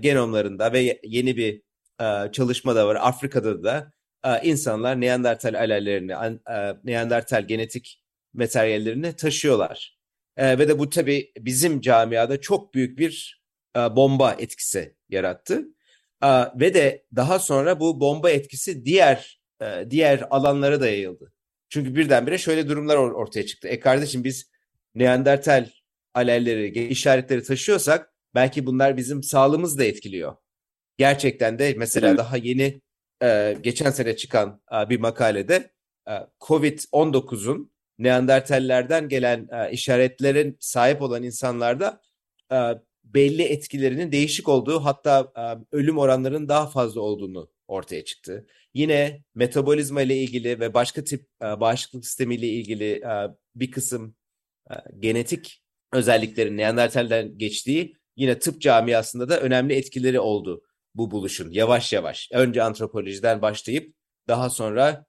genomlarında 0.01 0.73
ve 0.73 1.01
yeni 1.03 1.37
bir 1.37 1.63
çalışma 2.33 2.77
da 2.77 2.87
var 2.87 2.99
Afrika'da 3.01 3.63
da 3.63 3.93
insanlar 4.43 5.01
Neandertal 5.01 5.55
alellerini, 5.55 6.41
Neandertal 6.85 7.47
genetik 7.47 8.05
materyallerini 8.35 9.17
taşıyorlar. 9.17 9.99
E, 10.37 10.59
ve 10.59 10.69
de 10.69 10.79
bu 10.79 10.91
tabii 10.91 11.33
bizim 11.39 11.81
camiada 11.81 12.41
çok 12.41 12.75
büyük 12.75 12.99
bir 12.99 13.43
e, 13.77 13.79
bomba 13.79 14.33
etkisi 14.33 14.97
yarattı. 15.09 15.65
E, 16.23 16.29
ve 16.61 16.75
de 16.75 17.05
daha 17.17 17.39
sonra 17.39 17.81
bu 17.81 18.01
bomba 18.01 18.31
etkisi 18.31 18.85
diğer 18.85 19.41
e, 19.63 19.91
diğer 19.91 20.25
alanlara 20.31 20.81
da 20.81 20.87
yayıldı. 20.87 21.33
Çünkü 21.75 21.95
birdenbire 21.95 22.39
şöyle 22.39 22.69
durumlar 22.69 22.97
or- 22.97 23.13
ortaya 23.13 23.47
çıktı. 23.47 23.69
E 23.69 23.81
kardeşim 23.81 24.25
biz 24.25 24.51
Neandertal 24.95 25.69
alelleri, 26.15 26.89
işaretleri 26.89 27.43
taşıyorsak 27.43 28.15
belki 28.35 28.67
bunlar 28.67 28.97
bizim 28.97 29.23
sağlığımızı 29.23 29.79
da 29.79 29.85
etkiliyor. 29.85 30.37
Gerçekten 30.99 31.59
de 31.59 31.75
mesela 31.77 32.09
evet. 32.09 32.19
daha 32.19 32.37
yeni 32.37 32.81
e, 33.23 33.57
geçen 33.61 33.91
sene 33.91 34.17
çıkan 34.17 34.61
e, 34.73 34.91
bir 34.91 35.01
makalede 35.01 35.71
e, 36.09 36.13
COVID-19'un 36.41 37.73
Neandertallerden 37.99 39.09
gelen 39.09 39.49
e, 39.53 39.73
işaretlerin 39.73 40.57
sahip 40.61 41.03
olan 41.03 41.23
insanlarda 41.23 42.01
e, 42.53 42.57
belli 43.05 43.43
etkilerinin 43.43 44.13
değişik 44.13 44.49
olduğu 44.49 44.85
hatta 44.85 45.33
e, 45.37 45.77
ölüm 45.77 45.99
oranlarının 45.99 46.49
daha 46.49 46.67
fazla 46.67 47.01
olduğunu 47.01 47.54
ortaya 47.69 48.05
çıktı. 48.05 48.47
Yine 48.75 49.23
metabolizma 49.35 50.03
ile 50.03 50.17
ilgili 50.17 50.61
ve 50.61 50.75
başka 50.75 51.05
tip 51.05 51.27
e, 51.43 51.45
bağışıklık 51.61 52.07
sistemi 52.07 52.35
ile 52.35 52.49
ilgili 52.49 52.91
e, 52.93 53.13
bir 53.55 53.71
kısım 53.71 54.17
e, 54.71 54.75
genetik 54.99 55.63
özelliklerin 55.93 56.57
Neandertal'den 56.57 57.39
geçtiği 57.39 57.97
yine 58.17 58.39
tıp 58.39 58.61
camiasında 58.61 59.29
da 59.29 59.41
önemli 59.41 59.75
etkileri 59.75 60.21
oldu 60.21 60.63
bu 60.95 61.11
buluşun 61.11 61.51
yavaş 61.51 61.93
yavaş. 61.93 62.29
Önce 62.33 62.63
antropolojiden 62.63 63.43
başlayıp 63.43 63.95
daha 64.29 64.51
sonra 64.51 65.07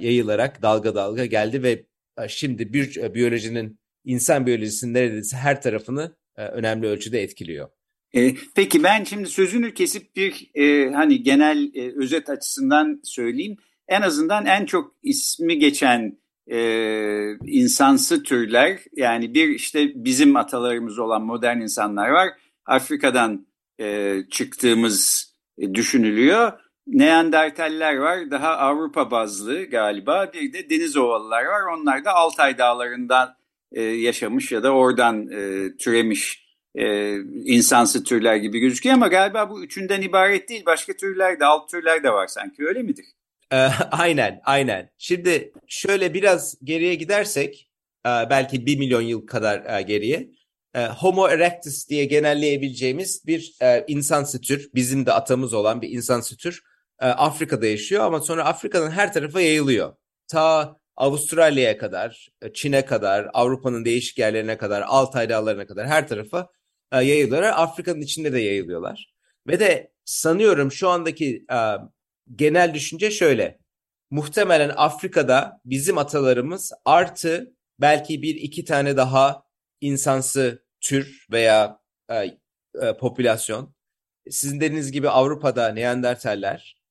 yayılarak 0.00 0.62
dalga 0.62 0.94
dalga 0.94 1.26
geldi 1.26 1.62
ve 1.62 1.86
şimdi 2.28 2.72
bir 2.72 3.14
biyolojinin 3.14 3.80
insan 4.04 4.46
biyolojisinin 4.46 4.94
neredeyse 4.94 5.36
her 5.36 5.62
tarafını 5.62 6.16
önemli 6.36 6.86
ölçüde 6.86 7.22
etkiliyor. 7.22 7.68
E, 8.14 8.34
peki 8.54 8.82
ben 8.82 9.04
şimdi 9.04 9.26
sözünü 9.26 9.74
kesip 9.74 10.16
bir 10.16 10.50
e, 10.54 10.92
hani 10.92 11.22
genel 11.22 11.74
e, 11.74 11.92
özet 11.96 12.30
açısından 12.30 13.00
söyleyeyim. 13.04 13.56
En 13.88 14.02
azından 14.02 14.46
en 14.46 14.66
çok 14.66 14.94
ismi 15.02 15.58
geçen 15.58 16.18
e, 16.46 16.58
insansı 17.46 18.22
türler 18.22 18.78
yani 18.96 19.34
bir 19.34 19.48
işte 19.48 20.04
bizim 20.04 20.36
atalarımız 20.36 20.98
olan 20.98 21.22
modern 21.22 21.60
insanlar 21.60 22.08
var. 22.08 22.28
Afrika'dan 22.66 23.46
e, 23.80 24.18
çıktığımız 24.30 25.32
e, 25.58 25.74
düşünülüyor. 25.74 26.52
Neandertaller 26.86 27.96
var 27.96 28.30
daha 28.30 28.56
Avrupa 28.56 29.10
bazlı 29.10 29.64
galiba 29.64 30.30
bir 30.34 30.52
de 30.52 30.70
deniz 30.70 30.96
ovalılar 30.96 31.44
var 31.44 31.78
onlar 31.78 32.04
da 32.04 32.12
Altay 32.12 32.58
dağlarından 32.58 33.36
e, 33.72 33.82
yaşamış 33.82 34.52
ya 34.52 34.62
da 34.62 34.70
oradan 34.70 35.28
e, 35.30 35.68
türemiş 35.76 36.41
e, 36.74 37.16
insansı 37.44 38.04
türler 38.04 38.36
gibi 38.36 38.58
gözüküyor 38.58 38.94
ama 38.94 39.08
galiba 39.08 39.50
bu 39.50 39.64
üçünden 39.64 40.02
ibaret 40.02 40.48
değil 40.48 40.62
başka 40.66 40.92
türler 40.92 41.40
de 41.40 41.44
alt 41.44 41.70
türler 41.70 42.02
de 42.02 42.10
var 42.10 42.26
sanki 42.26 42.66
öyle 42.66 42.82
midir? 42.82 43.06
E, 43.52 43.56
aynen 43.90 44.40
aynen 44.44 44.90
şimdi 44.98 45.52
şöyle 45.68 46.14
biraz 46.14 46.54
geriye 46.64 46.94
gidersek 46.94 47.70
e, 48.06 48.10
belki 48.30 48.66
bir 48.66 48.78
milyon 48.78 49.02
yıl 49.02 49.26
kadar 49.26 49.78
e, 49.78 49.82
geriye 49.82 50.30
e, 50.74 50.86
Homo 50.86 51.28
erectus 51.28 51.88
diye 51.88 52.04
genelleyebileceğimiz 52.04 53.26
bir 53.26 53.56
e, 53.62 53.84
insansı 53.88 54.40
tür 54.40 54.70
bizim 54.74 55.06
de 55.06 55.12
atamız 55.12 55.54
olan 55.54 55.82
bir 55.82 55.90
insansı 55.90 56.36
tür 56.36 56.62
e, 57.00 57.06
Afrika'da 57.06 57.66
yaşıyor 57.66 58.04
ama 58.04 58.20
sonra 58.20 58.44
Afrika'nın 58.44 58.90
her 58.90 59.12
tarafa 59.12 59.40
yayılıyor. 59.40 59.96
Ta 60.28 60.76
Avustralya'ya 60.96 61.78
kadar, 61.78 62.28
e, 62.42 62.52
Çin'e 62.52 62.84
kadar, 62.84 63.30
Avrupa'nın 63.34 63.84
değişik 63.84 64.18
yerlerine 64.18 64.58
kadar, 64.58 64.82
Altay 64.82 65.28
dağlarına 65.28 65.66
kadar 65.66 65.86
her 65.86 66.08
tarafa 66.08 66.48
e, 66.92 66.96
yayılıyorlar. 66.96 67.52
Afrika'nın 67.56 68.00
içinde 68.00 68.32
de 68.32 68.40
yayılıyorlar. 68.40 69.12
Ve 69.46 69.60
de 69.60 69.92
sanıyorum 70.04 70.72
şu 70.72 70.88
andaki 70.88 71.44
e, 71.52 71.58
genel 72.36 72.74
düşünce 72.74 73.10
şöyle. 73.10 73.58
Muhtemelen 74.10 74.72
Afrika'da 74.76 75.60
bizim 75.64 75.98
atalarımız 75.98 76.72
artı 76.84 77.56
belki 77.80 78.22
bir 78.22 78.34
iki 78.34 78.64
tane 78.64 78.96
daha 78.96 79.44
insansı 79.80 80.64
tür 80.80 81.26
veya 81.32 81.80
e, 82.10 82.14
e, 82.82 82.96
popülasyon. 83.00 83.74
Sizin 84.30 84.60
dediğiniz 84.60 84.92
gibi 84.92 85.08
Avrupa'da 85.08 85.68
Neandertaller, 85.68 86.82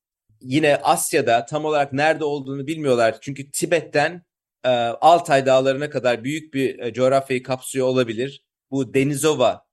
yine 0.41 0.75
Asya'da 0.75 1.45
tam 1.45 1.65
olarak 1.65 1.93
nerede 1.93 2.23
olduğunu 2.23 2.67
bilmiyorlar. 2.67 3.17
Çünkü 3.21 3.51
Tibet'ten 3.51 4.25
e, 4.63 4.69
Altay 5.01 5.45
dağlarına 5.45 5.89
kadar 5.89 6.23
büyük 6.23 6.53
bir 6.53 6.79
e, 6.79 6.93
coğrafyayı 6.93 7.43
kapsıyor 7.43 7.87
olabilir. 7.87 8.43
Bu 8.71 8.93
Denizova 8.93 9.65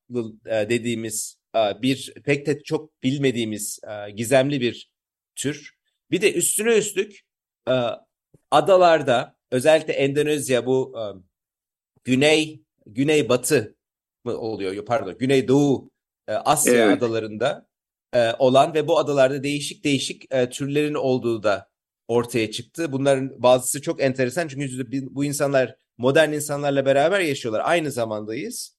dediğimiz 0.44 1.38
e, 1.56 1.82
bir 1.82 2.14
pek 2.24 2.46
de 2.46 2.62
çok 2.62 3.02
bilmediğimiz 3.02 3.80
e, 3.88 4.10
gizemli 4.10 4.60
bir 4.60 4.92
tür. 5.36 5.78
Bir 6.10 6.22
de 6.22 6.32
üstüne 6.32 6.78
üstlük 6.78 7.20
e, 7.68 7.74
adalarda 8.50 9.36
özellikle 9.50 9.92
Endonezya 9.92 10.66
bu 10.66 10.94
e, 10.98 11.02
güney 12.04 12.62
güney 12.86 13.28
batı 13.28 13.76
mı 14.24 14.38
oluyor 14.38 14.84
pardon 14.84 15.18
güney 15.18 15.48
doğu 15.48 15.90
e, 16.28 16.32
Asya 16.32 16.74
evet. 16.74 16.98
adalarında 16.98 17.68
e, 18.14 18.32
olan 18.38 18.74
ve 18.74 18.88
bu 18.88 18.98
adalarda 18.98 19.42
değişik 19.42 19.84
değişik 19.84 20.34
e, 20.34 20.50
türlerin 20.50 20.94
olduğu 20.94 21.42
da 21.42 21.68
ortaya 22.08 22.50
çıktı. 22.50 22.92
Bunların 22.92 23.42
bazısı 23.42 23.82
çok 23.82 24.02
enteresan 24.02 24.48
çünkü 24.48 24.86
bu 25.14 25.24
insanlar 25.24 25.76
modern 25.98 26.32
insanlarla 26.32 26.86
beraber 26.86 27.20
yaşıyorlar. 27.20 27.62
Aynı 27.64 27.90
zamandayız. 27.90 28.77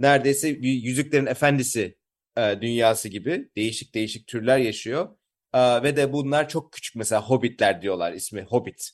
Neredeyse 0.00 0.62
bir 0.62 0.72
Yüzüklerin 0.72 1.26
Efendisi 1.26 1.96
e, 2.36 2.58
dünyası 2.60 3.08
gibi 3.08 3.50
değişik 3.56 3.94
değişik 3.94 4.26
türler 4.26 4.58
yaşıyor. 4.58 5.16
E, 5.54 5.82
ve 5.82 5.96
de 5.96 6.12
bunlar 6.12 6.48
çok 6.48 6.72
küçük 6.72 6.96
mesela 6.96 7.22
hobbitler 7.22 7.82
diyorlar 7.82 8.12
ismi 8.12 8.42
hobbit 8.42 8.90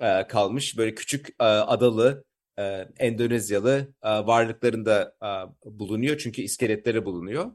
e, 0.00 0.26
kalmış. 0.26 0.78
Böyle 0.78 0.94
küçük 0.94 1.28
e, 1.40 1.44
adalı 1.44 2.24
e, 2.58 2.62
Endonezyalı 2.98 3.94
e, 4.02 4.08
varlıklarında 4.08 5.16
e, 5.22 5.28
bulunuyor 5.78 6.18
çünkü 6.18 6.42
iskeletleri 6.42 7.04
bulunuyor. 7.04 7.52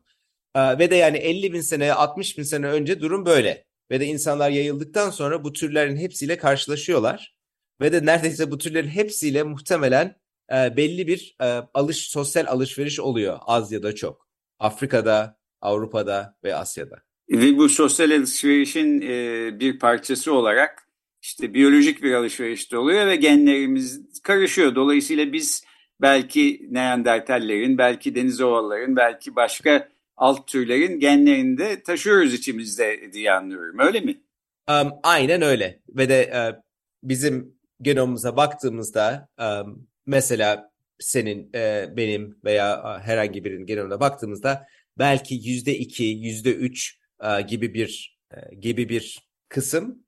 Ee, 0.55 0.79
ve 0.79 0.91
de 0.91 0.95
yani 0.95 1.17
50 1.17 1.53
bin 1.53 1.61
sene 1.61 1.93
60 1.93 2.37
bin 2.37 2.43
sene 2.43 2.67
önce 2.67 3.01
durum 3.01 3.25
böyle. 3.25 3.65
Ve 3.91 3.99
de 3.99 4.05
insanlar 4.05 4.49
yayıldıktan 4.49 5.09
sonra 5.09 5.43
bu 5.43 5.53
türlerin 5.53 5.97
hepsiyle 5.97 6.37
karşılaşıyorlar. 6.37 7.35
Ve 7.81 7.91
de 7.91 8.05
neredeyse 8.05 8.51
bu 8.51 8.57
türlerin 8.57 8.87
hepsiyle 8.87 9.43
muhtemelen 9.43 10.15
e, 10.51 10.77
belli 10.77 11.07
bir 11.07 11.35
e, 11.41 11.45
alış 11.73 11.97
sosyal 11.97 12.45
alışveriş 12.47 12.99
oluyor 12.99 13.39
az 13.41 13.71
ya 13.71 13.83
da 13.83 13.95
çok. 13.95 14.27
Afrika'da, 14.59 15.39
Avrupa'da 15.61 16.37
ve 16.43 16.55
Asya'da. 16.55 17.03
Ve 17.29 17.57
bu 17.57 17.69
sosyal 17.69 18.11
alışverişin 18.11 19.01
e, 19.01 19.59
bir 19.59 19.79
parçası 19.79 20.33
olarak 20.33 20.87
işte 21.21 21.53
biyolojik 21.53 22.03
bir 22.03 22.13
alışveriş 22.13 22.71
de 22.71 22.77
oluyor 22.77 23.07
ve 23.07 23.15
genlerimiz 23.15 24.21
karışıyor. 24.23 24.75
Dolayısıyla 24.75 25.33
biz 25.33 25.63
belki 26.01 26.67
Neandertallerin, 26.71 27.77
belki 27.77 28.15
deniz 28.15 28.41
ovaların, 28.41 28.95
belki 28.95 29.35
başka 29.35 29.89
alt 30.17 30.47
türlerin 30.47 30.99
genlerini 30.99 31.57
de 31.57 31.83
taşıyoruz 31.83 32.33
içimizde 32.33 33.13
diye 33.13 33.31
anlıyorum. 33.31 33.79
Öyle 33.79 33.99
mi? 33.99 34.21
Um, 34.69 34.91
aynen 35.03 35.41
öyle. 35.41 35.79
Ve 35.89 36.09
de 36.09 36.31
uh, 36.33 36.61
bizim 37.03 37.55
genomumuza 37.81 38.37
baktığımızda 38.37 39.29
um, 39.39 39.87
mesela 40.09 40.71
senin, 40.99 41.49
e, 41.55 41.89
benim 41.97 42.39
veya 42.43 42.99
herhangi 43.03 43.45
birinin 43.45 43.65
genomuna 43.65 43.99
baktığımızda 43.99 44.67
belki 44.97 45.35
yüzde 45.35 45.77
iki, 45.77 46.03
yüzde 46.03 46.55
üç 46.55 46.99
gibi 47.47 47.73
bir 47.73 48.19
e, 48.31 48.55
gibi 48.55 48.89
bir 48.89 49.19
kısım 49.49 50.03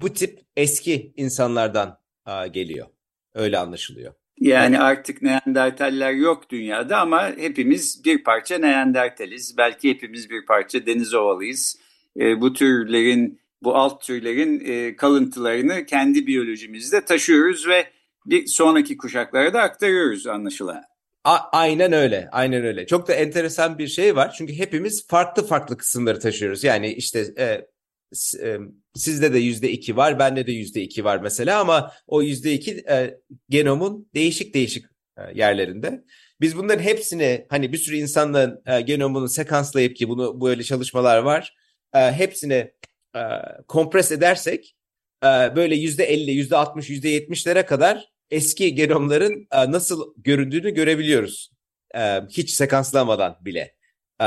bu 0.00 0.12
tip 0.12 0.40
eski 0.56 1.12
insanlardan 1.16 1.98
e, 2.28 2.48
geliyor. 2.48 2.86
Öyle 3.34 3.58
anlaşılıyor. 3.58 4.14
Yani 4.40 4.78
artık 4.78 5.22
Neandertaller 5.22 6.12
yok 6.12 6.50
dünyada 6.50 6.98
ama 6.98 7.36
hepimiz 7.36 8.04
bir 8.04 8.24
parça 8.24 8.58
Neandertaliz. 8.58 9.54
Belki 9.58 9.90
hepimiz 9.90 10.30
bir 10.30 10.46
parça 10.46 10.86
Denizovalıyız. 10.86 11.78
E, 12.20 12.40
bu 12.40 12.52
türlerin, 12.52 13.40
bu 13.62 13.76
alt 13.76 14.02
türlerin 14.02 14.62
e, 14.66 14.96
kalıntılarını 14.96 15.86
kendi 15.86 16.26
biyolojimizde 16.26 17.04
taşıyoruz 17.04 17.68
ve 17.68 17.86
bir 18.26 18.46
sonraki 18.46 18.96
kuşaklara 18.96 19.54
da 19.54 19.62
aktarıyoruz 19.62 20.26
anlaşılan. 20.26 20.82
A 21.24 21.38
aynen 21.52 21.92
öyle, 21.92 22.28
aynen 22.32 22.64
öyle. 22.64 22.86
Çok 22.86 23.08
da 23.08 23.14
enteresan 23.14 23.78
bir 23.78 23.88
şey 23.88 24.16
var. 24.16 24.34
Çünkü 24.38 24.54
hepimiz 24.54 25.06
farklı 25.08 25.46
farklı 25.46 25.76
kısımları 25.76 26.20
taşıyoruz. 26.20 26.64
Yani 26.64 26.92
işte 26.92 27.26
e, 27.38 27.66
e, 28.42 28.58
sizde 28.94 29.32
de 29.32 29.38
yüzde 29.38 29.70
iki 29.70 29.96
var, 29.96 30.18
bende 30.18 30.46
de 30.46 30.52
yüzde 30.52 30.82
iki 30.82 31.04
var 31.04 31.20
mesela 31.20 31.60
ama 31.60 31.92
o 32.06 32.22
yüzde 32.22 32.52
iki 32.52 32.84
e, 32.88 33.18
genomun 33.48 34.08
değişik 34.14 34.54
değişik 34.54 34.84
e, 35.18 35.22
yerlerinde. 35.34 36.04
Biz 36.40 36.56
bunların 36.56 36.82
hepsini 36.82 37.46
hani 37.48 37.72
bir 37.72 37.78
sürü 37.78 37.96
insanların 37.96 38.62
e, 38.66 38.80
genomunu 38.80 39.28
sekanslayıp 39.28 39.96
ki 39.96 40.08
bunu 40.08 40.40
böyle 40.40 40.62
çalışmalar 40.62 41.18
var. 41.18 41.56
E, 41.94 41.98
hepsini 41.98 42.72
e, 43.16 43.20
kompres 43.68 44.12
edersek 44.12 44.76
e, 45.24 45.26
böyle 45.56 45.76
yüzde 45.76 46.04
elli, 46.04 46.30
yüzde 46.30 46.56
altmış, 46.56 46.90
yüzde 46.90 47.08
yetmişlere 47.08 47.66
kadar 47.66 48.15
eski 48.30 48.74
genomların 48.74 49.46
e, 49.52 49.70
nasıl 49.70 50.14
göründüğünü 50.16 50.70
görebiliyoruz. 50.70 51.50
E, 51.94 52.00
hiç 52.30 52.50
sekanslamadan 52.50 53.36
bile. 53.40 53.74
E, 54.20 54.26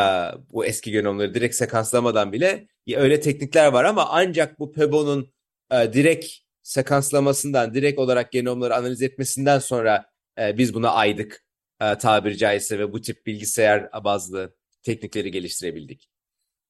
bu 0.54 0.66
eski 0.66 0.92
genomları 0.92 1.34
direkt 1.34 1.56
sekanslamadan 1.56 2.34
bile 2.34 2.68
öyle 2.96 3.20
teknikler 3.20 3.68
var 3.68 3.84
ama 3.84 4.06
ancak 4.10 4.60
bu 4.60 4.72
PEBO'nun 4.72 5.32
direkt 5.72 6.28
sekanslamasından, 6.64 7.74
direkt 7.74 8.00
olarak 8.00 8.32
genomları 8.32 8.76
analiz 8.76 9.02
etmesinden 9.02 9.60
sonra 9.60 10.06
biz 10.40 10.74
buna 10.74 10.90
aydık 10.90 11.46
tabiri 11.80 12.38
caizse 12.38 12.80
ve 12.80 12.94
bu 12.94 13.02
tip 13.02 13.26
bilgisayar 13.26 13.90
bazlı 14.04 14.56
teknikleri 14.84 15.32
geliştirebildik. 15.32 16.10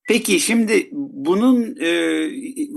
Peki 0.07 0.39
şimdi 0.39 0.89
bunun 0.91 1.75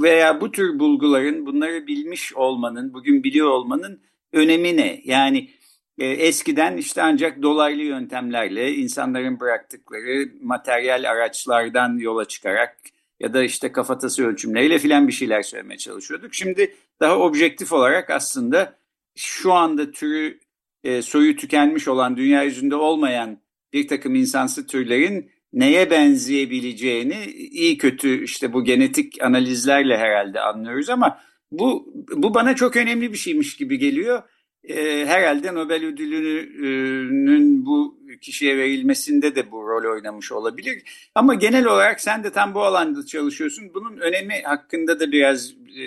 veya 0.02 0.40
bu 0.40 0.50
tür 0.50 0.78
bulguların, 0.78 1.46
bunları 1.46 1.86
bilmiş 1.86 2.34
olmanın, 2.34 2.94
bugün 2.94 3.24
biliyor 3.24 3.48
olmanın 3.48 4.02
önemi 4.32 4.76
ne? 4.76 5.00
Yani 5.04 5.50
e, 5.98 6.06
eskiden 6.06 6.76
işte 6.76 7.02
ancak 7.02 7.42
dolaylı 7.42 7.82
yöntemlerle 7.82 8.74
insanların 8.74 9.40
bıraktıkları 9.40 10.32
materyal 10.40 11.10
araçlardan 11.10 11.98
yola 11.98 12.24
çıkarak 12.24 12.76
ya 13.20 13.34
da 13.34 13.42
işte 13.42 13.72
kafatası 13.72 14.26
ölçümleriyle 14.26 14.78
filan 14.78 15.08
bir 15.08 15.12
şeyler 15.12 15.42
söylemeye 15.42 15.78
çalışıyorduk. 15.78 16.34
Şimdi 16.34 16.74
daha 17.00 17.18
objektif 17.18 17.72
olarak 17.72 18.10
aslında 18.10 18.76
şu 19.16 19.52
anda 19.52 19.90
türü 19.90 20.40
e, 20.84 21.02
soyu 21.02 21.36
tükenmiş 21.36 21.88
olan 21.88 22.16
dünya 22.16 22.42
yüzünde 22.42 22.76
olmayan 22.76 23.38
bir 23.72 23.88
takım 23.88 24.14
insansı 24.14 24.66
türlerin 24.66 25.30
neye 25.52 25.90
benzeyebileceğini 25.90 27.24
iyi 27.34 27.78
kötü 27.78 28.24
işte 28.24 28.52
bu 28.52 28.64
genetik 28.64 29.22
analizlerle 29.22 29.98
herhalde 29.98 30.40
anlıyoruz 30.40 30.88
ama 30.88 31.20
bu, 31.52 31.92
bu 32.16 32.34
bana 32.34 32.56
çok 32.56 32.76
önemli 32.76 33.12
bir 33.12 33.18
şeymiş 33.18 33.56
gibi 33.56 33.78
geliyor. 33.78 34.22
E, 34.64 35.06
herhalde 35.06 35.54
Nobel 35.54 35.84
ödülünün 35.84 37.66
bu 37.66 37.98
kişiye 38.20 38.56
verilmesinde 38.56 39.34
de 39.34 39.50
bu 39.50 39.56
rol 39.68 39.92
oynamış 39.94 40.32
olabilir. 40.32 40.82
Ama 41.14 41.34
genel 41.34 41.66
olarak 41.66 42.00
sen 42.00 42.24
de 42.24 42.32
tam 42.32 42.54
bu 42.54 42.62
alanda 42.62 43.06
çalışıyorsun. 43.06 43.74
Bunun 43.74 43.96
önemi 43.98 44.42
hakkında 44.42 45.00
da 45.00 45.12
biraz 45.12 45.50
e, 45.50 45.86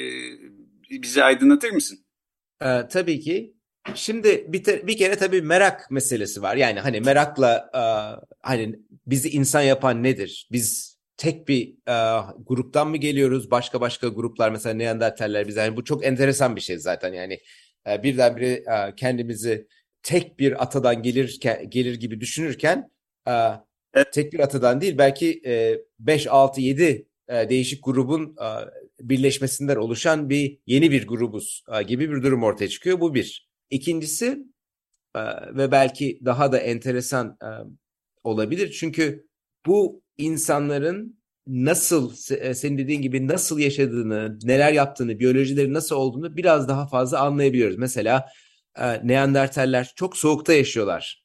bizi 0.90 1.24
aydınlatır 1.24 1.72
mısın? 1.72 2.00
Ee, 2.62 2.88
tabii 2.90 3.20
ki. 3.20 3.56
Şimdi 3.96 4.46
bir, 4.50 4.64
te, 4.64 4.88
bir 4.88 4.98
kere 4.98 5.16
tabii 5.16 5.42
merak 5.42 5.92
meselesi 5.92 6.42
var. 6.42 6.56
Yani 6.56 6.80
hani 6.80 7.02
merakla 7.02 7.70
e, 7.74 7.82
hani 8.42 8.80
bizi 9.08 9.30
insan 9.30 9.62
yapan 9.62 10.04
nedir? 10.04 10.48
Biz 10.52 10.95
tek 11.18 11.48
bir 11.48 11.74
e, 11.88 12.22
gruptan 12.46 12.88
mı 12.88 12.98
geliyoruz? 12.98 13.52
Başka 13.52 13.82
başka 13.82 14.08
gruplar 14.08 14.50
mesela 14.52 14.76
Neandertaller 14.76 15.48
bize 15.48 15.62
yani 15.62 15.78
bu 15.78 15.84
çok 15.84 16.06
enteresan 16.06 16.56
bir 16.56 16.62
şey 16.62 16.78
zaten 16.78 17.14
yani 17.14 17.40
e, 17.88 18.04
birdenbire 18.04 18.52
e, 18.52 18.96
kendimizi 18.96 19.68
tek 20.04 20.40
bir 20.40 20.64
atadan 20.64 21.04
gelir 21.04 21.40
gelir 21.70 21.96
gibi 21.96 22.20
düşünürken 22.20 22.92
e, 23.28 24.04
tek 24.14 24.34
bir 24.34 24.40
atadan 24.40 24.82
değil 24.82 24.98
belki 24.98 25.42
e, 25.46 25.78
5 26.00 26.28
6 26.28 26.62
7 26.62 27.08
e, 27.28 27.50
değişik 27.50 27.86
grubun 27.86 28.36
e, 28.42 28.48
birleşmesinden 29.10 29.76
oluşan 29.76 30.30
bir 30.30 30.60
yeni 30.66 30.92
bir 30.92 31.08
grubuz 31.08 31.64
e, 31.80 31.84
gibi 31.84 32.12
bir 32.12 32.24
durum 32.24 32.44
ortaya 32.44 32.70
çıkıyor. 32.70 33.00
Bu 33.00 33.16
bir. 33.16 33.50
İkincisi 33.70 34.46
e, 35.16 35.22
ve 35.58 35.72
belki 35.72 36.20
daha 36.26 36.52
da 36.52 36.58
enteresan 36.58 37.38
e, 37.42 37.50
olabilir 38.24 38.72
çünkü 38.72 39.28
bu 39.66 40.05
insanların 40.18 41.20
nasıl 41.48 42.14
e, 42.40 42.54
senin 42.54 42.78
dediğin 42.78 43.02
gibi 43.02 43.28
nasıl 43.28 43.60
yaşadığını, 43.60 44.40
neler 44.44 44.74
yaptığını, 44.74 45.20
biyolojileri 45.20 45.74
nasıl 45.74 45.96
olduğunu 45.96 46.38
biraz 46.38 46.68
daha 46.68 46.88
fazla 46.88 47.20
anlayabiliyoruz. 47.20 47.78
Mesela 47.78 48.30
e, 48.80 49.08
Neandertaller 49.08 49.94
çok 49.96 50.18
soğukta 50.18 50.54
yaşıyorlar. 50.54 51.24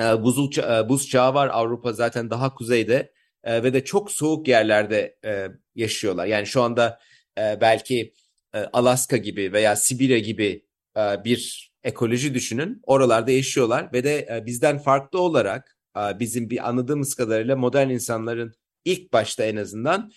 E, 0.00 0.02
buzul 0.02 0.50
buz 0.88 1.08
çağı 1.08 1.34
var 1.34 1.48
Avrupa 1.52 1.92
zaten 1.92 2.30
daha 2.30 2.54
kuzeyde 2.54 3.12
ve 3.46 3.72
de 3.72 3.84
çok 3.84 4.10
soğuk 4.12 4.48
yerlerde 4.48 5.18
yaşıyorlar. 5.74 6.26
Yani 6.26 6.46
şu 6.46 6.62
anda 6.62 6.98
belki 7.36 8.12
Alaska 8.72 9.16
gibi 9.16 9.52
veya 9.52 9.76
Sibirya 9.76 10.18
gibi 10.18 10.64
bir 11.24 11.72
ekoloji 11.84 12.34
düşünün. 12.34 12.80
Oralarda 12.82 13.30
yaşıyorlar 13.30 13.92
ve 13.92 14.04
de 14.04 14.42
bizden 14.46 14.78
farklı 14.78 15.20
olarak 15.20 15.77
bizim 15.96 16.50
bir 16.50 16.68
anladığımız 16.68 17.14
kadarıyla 17.14 17.56
modern 17.56 17.88
insanların 17.88 18.54
ilk 18.84 19.12
başta 19.12 19.44
en 19.44 19.56
azından 19.56 20.12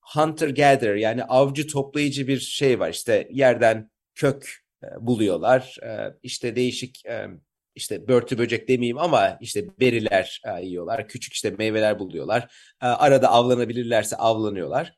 hunter 0.00 0.48
gatherer 0.48 0.96
yani 0.96 1.24
avcı 1.24 1.66
toplayıcı 1.66 2.28
bir 2.28 2.38
şey 2.38 2.80
var. 2.80 2.90
İşte 2.90 3.28
yerden 3.32 3.90
kök 4.14 4.58
buluyorlar. 5.00 5.76
işte 6.22 6.56
değişik 6.56 7.02
işte 7.74 8.08
börtü 8.08 8.38
böcek 8.38 8.68
demeyeyim 8.68 8.98
ama 8.98 9.38
işte 9.40 9.66
beriler 9.80 10.42
yiyorlar. 10.62 11.08
Küçük 11.08 11.32
işte 11.32 11.50
meyveler 11.50 11.98
buluyorlar. 11.98 12.54
arada 12.80 13.28
avlanabilirlerse 13.28 14.16
avlanıyorlar. 14.16 14.94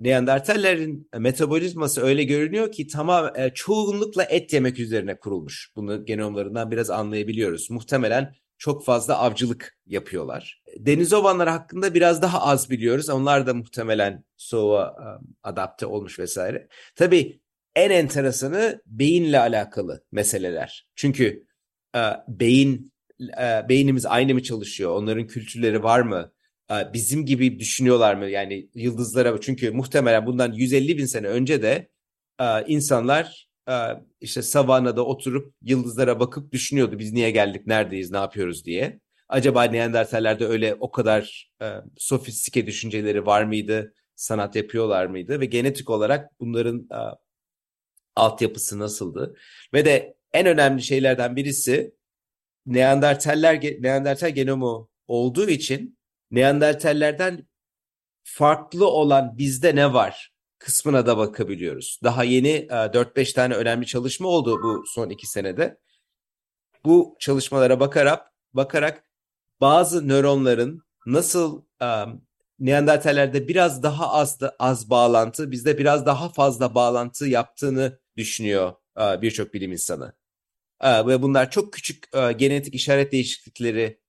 Neandertallerin 0.00 1.08
metabolizması 1.18 2.02
öyle 2.02 2.24
görünüyor 2.24 2.72
ki 2.72 2.86
tamam 2.86 3.32
çoğunlukla 3.54 4.24
et 4.24 4.52
yemek 4.52 4.78
üzerine 4.78 5.18
kurulmuş. 5.18 5.72
Bunu 5.76 6.04
genomlarından 6.04 6.70
biraz 6.70 6.90
anlayabiliyoruz. 6.90 7.70
Muhtemelen 7.70 8.34
çok 8.62 8.84
fazla 8.84 9.18
avcılık 9.18 9.78
yapıyorlar. 9.86 10.62
Deniz 10.78 11.12
ovanları 11.12 11.50
hakkında 11.50 11.94
biraz 11.94 12.22
daha 12.22 12.42
az 12.42 12.70
biliyoruz. 12.70 13.08
Onlar 13.10 13.46
da 13.46 13.54
muhtemelen 13.54 14.24
soğuğa 14.36 14.96
adapte 15.42 15.86
olmuş 15.86 16.18
vesaire. 16.18 16.68
Tabii 16.96 17.40
en 17.76 17.90
enteresanı 17.90 18.82
beyinle 18.86 19.38
alakalı 19.38 20.04
meseleler. 20.12 20.86
Çünkü 20.94 21.46
beyin 22.28 22.92
beynimiz 23.68 24.06
aynı 24.06 24.34
mı 24.34 24.42
çalışıyor? 24.42 24.96
Onların 24.96 25.26
kültürleri 25.26 25.82
var 25.82 26.00
mı? 26.00 26.32
Bizim 26.92 27.26
gibi 27.26 27.58
düşünüyorlar 27.58 28.14
mı? 28.14 28.28
Yani 28.28 28.68
yıldızlara 28.74 29.40
çünkü 29.40 29.70
muhtemelen 29.70 30.26
bundan 30.26 30.52
150 30.52 30.98
bin 30.98 31.06
sene 31.06 31.26
önce 31.26 31.62
de 31.62 31.88
insanlar 32.66 33.48
işte 34.20 34.42
savanada 34.42 35.06
oturup 35.06 35.54
yıldızlara 35.62 36.20
bakıp 36.20 36.52
düşünüyordu 36.52 36.98
biz 36.98 37.12
niye 37.12 37.30
geldik, 37.30 37.66
neredeyiz, 37.66 38.10
ne 38.10 38.16
yapıyoruz 38.16 38.64
diye. 38.64 39.00
Acaba 39.28 39.64
Neandertallerde 39.64 40.46
öyle 40.46 40.74
o 40.80 40.90
kadar 40.90 41.50
e, 41.62 41.66
sofistike 41.96 42.66
düşünceleri 42.66 43.26
var 43.26 43.44
mıydı, 43.44 43.94
sanat 44.14 44.56
yapıyorlar 44.56 45.06
mıydı 45.06 45.40
ve 45.40 45.44
genetik 45.46 45.90
olarak 45.90 46.40
bunların 46.40 46.88
e, 46.92 46.98
altyapısı 48.16 48.78
nasıldı? 48.78 49.36
Ve 49.74 49.84
de 49.84 50.16
en 50.32 50.46
önemli 50.46 50.82
şeylerden 50.82 51.36
birisi 51.36 51.94
Neandertaller 52.66 53.60
Neandertal 53.80 54.30
genomu 54.30 54.90
olduğu 55.06 55.48
için 55.48 55.98
Neandertallerden 56.30 57.46
farklı 58.24 58.88
olan 58.90 59.38
bizde 59.38 59.76
ne 59.76 59.92
var? 59.92 60.31
Kısmına 60.62 61.06
da 61.06 61.16
bakabiliyoruz. 61.18 62.00
Daha 62.04 62.24
yeni 62.24 62.66
4-5 62.70 63.30
e, 63.30 63.32
tane 63.32 63.54
önemli 63.54 63.86
çalışma 63.86 64.28
oldu 64.28 64.62
bu 64.62 64.84
son 64.86 65.10
iki 65.10 65.26
senede. 65.26 65.78
Bu 66.84 67.16
çalışmalara 67.20 67.80
bakarak 67.80 68.32
bakarak 68.52 69.04
bazı 69.60 70.08
nöronların 70.08 70.82
nasıl 71.06 71.62
um, 71.82 72.22
Neandertallerde 72.58 73.48
biraz 73.48 73.82
daha 73.82 74.12
az 74.12 74.40
da 74.40 74.56
az 74.58 74.90
bağlantı, 74.90 75.50
bizde 75.50 75.78
biraz 75.78 76.06
daha 76.06 76.28
fazla 76.28 76.74
bağlantı 76.74 77.26
yaptığını 77.26 77.98
düşünüyor 78.16 78.72
uh, 78.96 79.22
birçok 79.22 79.54
bilim 79.54 79.72
insanı. 79.72 80.12
Uh, 80.84 81.06
ve 81.06 81.22
bunlar 81.22 81.50
çok 81.50 81.72
küçük 81.72 82.12
genetik 82.36 82.74
işaret 82.74 83.12
değişiklikleri 83.12 84.02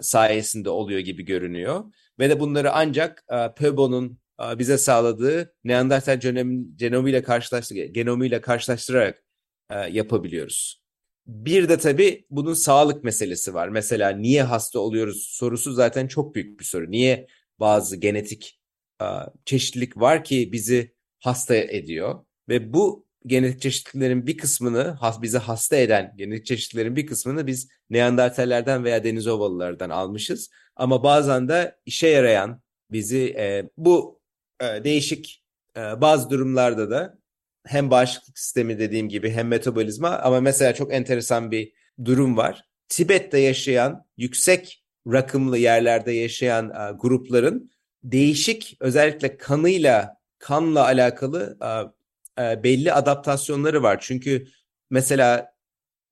sayesinde 0.00 0.70
oluyor 0.70 1.00
gibi 1.00 1.22
görünüyor. 1.24 1.84
Ve 2.18 2.30
de 2.30 2.40
bunları 2.40 2.72
ancak 2.72 3.24
Pöbo'nun 3.56 4.18
bize 4.40 4.78
sağladığı 4.78 5.54
Neandertal 5.64 6.20
genom, 6.20 6.76
genomuyla 6.76 7.22
karşılaştı, 7.22 7.74
genomuyla 7.74 8.40
karşılaştırarak 8.40 9.24
uh, 9.72 9.94
yapabiliyoruz. 9.94 10.84
Bir 11.26 11.68
de 11.68 11.78
tabii 11.78 12.26
bunun 12.30 12.54
sağlık 12.54 13.04
meselesi 13.04 13.54
var. 13.54 13.68
Mesela 13.68 14.10
niye 14.10 14.42
hasta 14.42 14.78
oluyoruz 14.78 15.28
sorusu 15.30 15.72
zaten 15.72 16.06
çok 16.06 16.34
büyük 16.34 16.60
bir 16.60 16.64
soru. 16.64 16.90
Niye 16.90 17.26
bazı 17.60 17.96
genetik 17.96 18.60
uh, 19.02 19.26
çeşitlilik 19.44 19.96
var 19.96 20.24
ki 20.24 20.52
bizi 20.52 20.94
hasta 21.20 21.54
ediyor 21.54 22.24
ve 22.48 22.72
bu 22.72 23.06
genetik 23.26 23.62
çeşitliliklerin 23.62 24.26
bir 24.26 24.38
kısmını 24.38 24.98
bizi 25.22 25.38
hasta 25.38 25.76
eden 25.76 26.14
genetik 26.16 26.46
çeşitliliklerin 26.46 26.96
bir 26.96 27.06
kısmını 27.06 27.46
biz 27.46 27.68
Neandertallerden 27.90 28.84
veya 28.84 29.04
Denizovalılardan 29.04 29.90
almışız. 29.90 30.50
Ama 30.76 31.02
bazen 31.02 31.48
de 31.48 31.76
işe 31.86 32.08
yarayan 32.08 32.62
bizi 32.90 33.34
e, 33.38 33.70
bu 33.76 34.20
e, 34.60 34.84
değişik 34.84 35.44
e, 35.76 35.80
bazı 35.80 36.30
durumlarda 36.30 36.90
da 36.90 37.18
hem 37.66 37.90
bağışıklık 37.90 38.38
sistemi 38.38 38.78
dediğim 38.78 39.08
gibi 39.08 39.30
hem 39.30 39.48
metabolizma 39.48 40.08
ama 40.08 40.40
mesela 40.40 40.74
çok 40.74 40.92
enteresan 40.92 41.50
bir 41.50 41.72
durum 42.04 42.36
var. 42.36 42.64
Tibet'te 42.88 43.38
yaşayan 43.38 44.06
yüksek 44.16 44.84
rakımlı 45.06 45.58
yerlerde 45.58 46.12
yaşayan 46.12 46.70
e, 46.70 46.92
grupların 46.92 47.70
değişik 48.04 48.76
özellikle 48.80 49.36
kanıyla 49.36 50.16
kanla 50.38 50.84
alakalı 50.84 51.58
e, 51.62 52.44
e, 52.44 52.62
belli 52.62 52.92
adaptasyonları 52.92 53.82
var. 53.82 53.98
Çünkü 54.00 54.46
mesela 54.90 55.54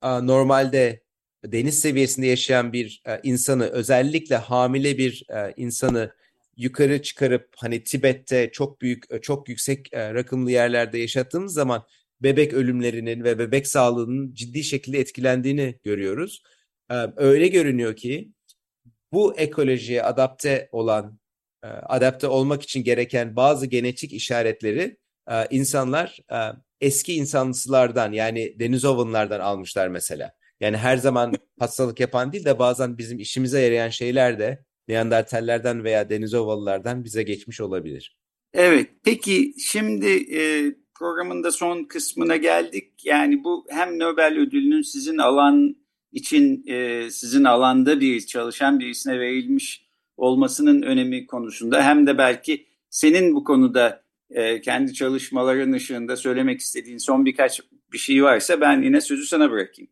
e, 0.02 0.09
normalde 0.26 1.02
deniz 1.44 1.81
seviyesinde 1.81 2.26
yaşayan 2.26 2.72
bir 2.72 3.02
e, 3.07 3.20
insanı 3.22 3.66
özellikle 3.66 4.37
hamile 4.37 4.98
bir 4.98 5.24
e, 5.31 5.55
insanı 5.57 6.12
yukarı 6.56 7.02
çıkarıp 7.02 7.48
hani 7.56 7.84
Tibet'te 7.84 8.50
çok 8.52 8.80
büyük 8.80 9.04
e, 9.10 9.20
çok 9.20 9.48
yüksek 9.48 9.92
e, 9.92 10.14
rakımlı 10.14 10.50
yerlerde 10.50 10.98
yaşattığımız 10.98 11.54
zaman 11.54 11.84
bebek 12.20 12.52
ölümlerinin 12.52 13.24
ve 13.24 13.38
bebek 13.38 13.66
sağlığının 13.66 14.34
ciddi 14.34 14.64
şekilde 14.64 14.98
etkilendiğini 14.98 15.78
görüyoruz. 15.84 16.42
E, 16.90 16.94
öyle 17.16 17.48
görünüyor 17.48 17.96
ki 17.96 18.30
bu 19.12 19.36
ekolojiye 19.36 20.02
adapte 20.02 20.68
olan 20.72 21.18
adapte 21.82 22.26
olmak 22.26 22.62
için 22.62 22.84
gereken 22.84 23.36
bazı 23.36 23.66
genetik 23.66 24.12
işaretleri 24.12 24.96
insanlar 25.50 26.18
eski 26.80 27.14
insanlısılardan 27.14 28.12
yani 28.12 28.56
Denizovanlardan 28.58 29.40
almışlar 29.40 29.88
mesela. 29.88 30.32
Yani 30.60 30.76
her 30.76 30.96
zaman 30.96 31.34
hastalık 31.58 32.00
yapan 32.00 32.32
değil 32.32 32.44
de 32.44 32.58
bazen 32.58 32.98
bizim 32.98 33.18
işimize 33.18 33.60
yarayan 33.60 33.88
şeyler 33.88 34.38
de 34.38 34.64
Neandertallerden 34.88 35.84
veya 35.84 36.10
Denizovalılardan 36.10 37.04
bize 37.04 37.22
geçmiş 37.22 37.60
olabilir. 37.60 38.16
Evet, 38.52 38.90
peki 39.04 39.54
şimdi 39.58 40.36
e, 40.36 40.74
programın 40.94 41.44
da 41.44 41.50
son 41.50 41.84
kısmına 41.84 42.36
geldik. 42.36 42.92
Yani 43.04 43.44
bu 43.44 43.66
hem 43.70 43.98
Nobel 43.98 44.38
ödülünün 44.38 44.82
sizin 44.82 45.18
alan 45.18 45.76
için 46.12 46.64
e, 46.66 47.10
sizin 47.10 47.44
alanda 47.44 48.00
bir 48.00 48.20
çalışan 48.26 48.80
birisine 48.80 49.20
verilmiş 49.20 49.86
olmasının 50.16 50.82
önemi 50.82 51.26
konusunda 51.26 51.84
hem 51.84 52.06
de 52.06 52.18
belki 52.18 52.66
senin 52.90 53.34
bu 53.34 53.44
konuda 53.44 54.02
e, 54.30 54.60
kendi 54.60 54.94
çalışmaların 54.94 55.72
ışığında 55.72 56.16
söylemek 56.16 56.60
istediğin 56.60 56.98
son 56.98 57.24
birkaç 57.24 57.60
bir 57.92 57.98
şey 57.98 58.24
varsa 58.24 58.60
ben 58.60 58.82
yine 58.82 59.00
sözü 59.00 59.26
sana 59.26 59.50
bırakayım. 59.50 59.90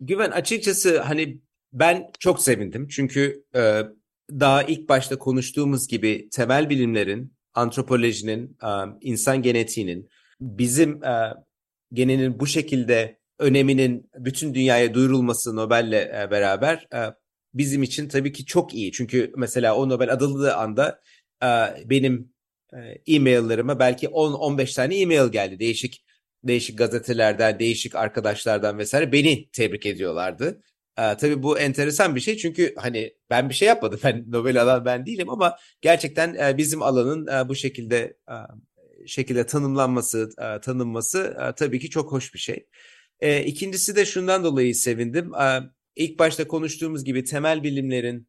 Güven 0.00 0.30
açıkçası 0.30 1.00
hani 1.00 1.40
ben 1.72 2.10
çok 2.18 2.40
sevindim 2.40 2.88
çünkü 2.88 3.44
e, 3.54 3.82
daha 4.30 4.62
ilk 4.62 4.88
başta 4.88 5.18
konuştuğumuz 5.18 5.88
gibi 5.88 6.28
temel 6.28 6.70
bilimlerin, 6.70 7.32
antropolojinin, 7.54 8.56
insan 9.00 9.42
genetiğinin, 9.42 10.08
bizim 10.40 11.00
genenin 11.92 12.40
bu 12.40 12.46
şekilde 12.46 13.18
öneminin 13.38 14.10
bütün 14.14 14.54
dünyaya 14.54 14.94
duyurulması 14.94 15.56
Nobel'le 15.56 16.30
beraber 16.30 16.88
bizim 17.54 17.82
için 17.82 18.08
tabii 18.08 18.32
ki 18.32 18.44
çok 18.44 18.74
iyi. 18.74 18.92
Çünkü 18.92 19.32
mesela 19.36 19.76
o 19.76 19.88
Nobel 19.88 20.12
adıldığı 20.12 20.54
anda 20.54 21.00
benim 21.84 22.32
e-maillerime 23.06 23.78
belki 23.78 24.06
10-15 24.06 24.74
tane 24.74 25.00
e-mail 25.00 25.32
geldi. 25.32 25.58
Değişik 25.58 26.04
değişik 26.44 26.78
gazetelerden, 26.78 27.58
değişik 27.58 27.94
arkadaşlardan 27.94 28.78
vesaire 28.78 29.12
beni 29.12 29.48
tebrik 29.50 29.86
ediyorlardı. 29.86 30.62
Ee, 30.98 31.16
tabii 31.16 31.42
bu 31.42 31.58
enteresan 31.58 32.14
bir 32.16 32.20
şey 32.20 32.36
çünkü 32.36 32.74
hani 32.76 33.14
ben 33.30 33.48
bir 33.48 33.54
şey 33.54 33.68
yapmadım. 33.68 34.00
Ben 34.04 34.24
Nobel 34.28 34.62
alan 34.62 34.84
ben 34.84 35.06
değilim 35.06 35.30
ama 35.30 35.56
gerçekten 35.80 36.34
e, 36.34 36.56
bizim 36.58 36.82
alanın 36.82 37.26
e, 37.26 37.48
bu 37.48 37.54
şekilde 37.54 38.16
e, 38.28 38.34
şekilde 39.06 39.46
tanımlanması, 39.46 40.30
e, 40.38 40.60
tanınması 40.60 41.36
e, 41.48 41.54
tabii 41.54 41.80
ki 41.80 41.90
çok 41.90 42.12
hoş 42.12 42.34
bir 42.34 42.38
şey. 42.38 42.66
E, 43.20 43.44
ikincisi 43.44 43.96
de 43.96 44.06
şundan 44.06 44.44
dolayı 44.44 44.74
sevindim. 44.74 45.34
E, 45.34 45.60
ilk 45.96 46.18
başta 46.18 46.48
konuştuğumuz 46.48 47.04
gibi 47.04 47.24
temel 47.24 47.62
bilimlerin 47.62 48.28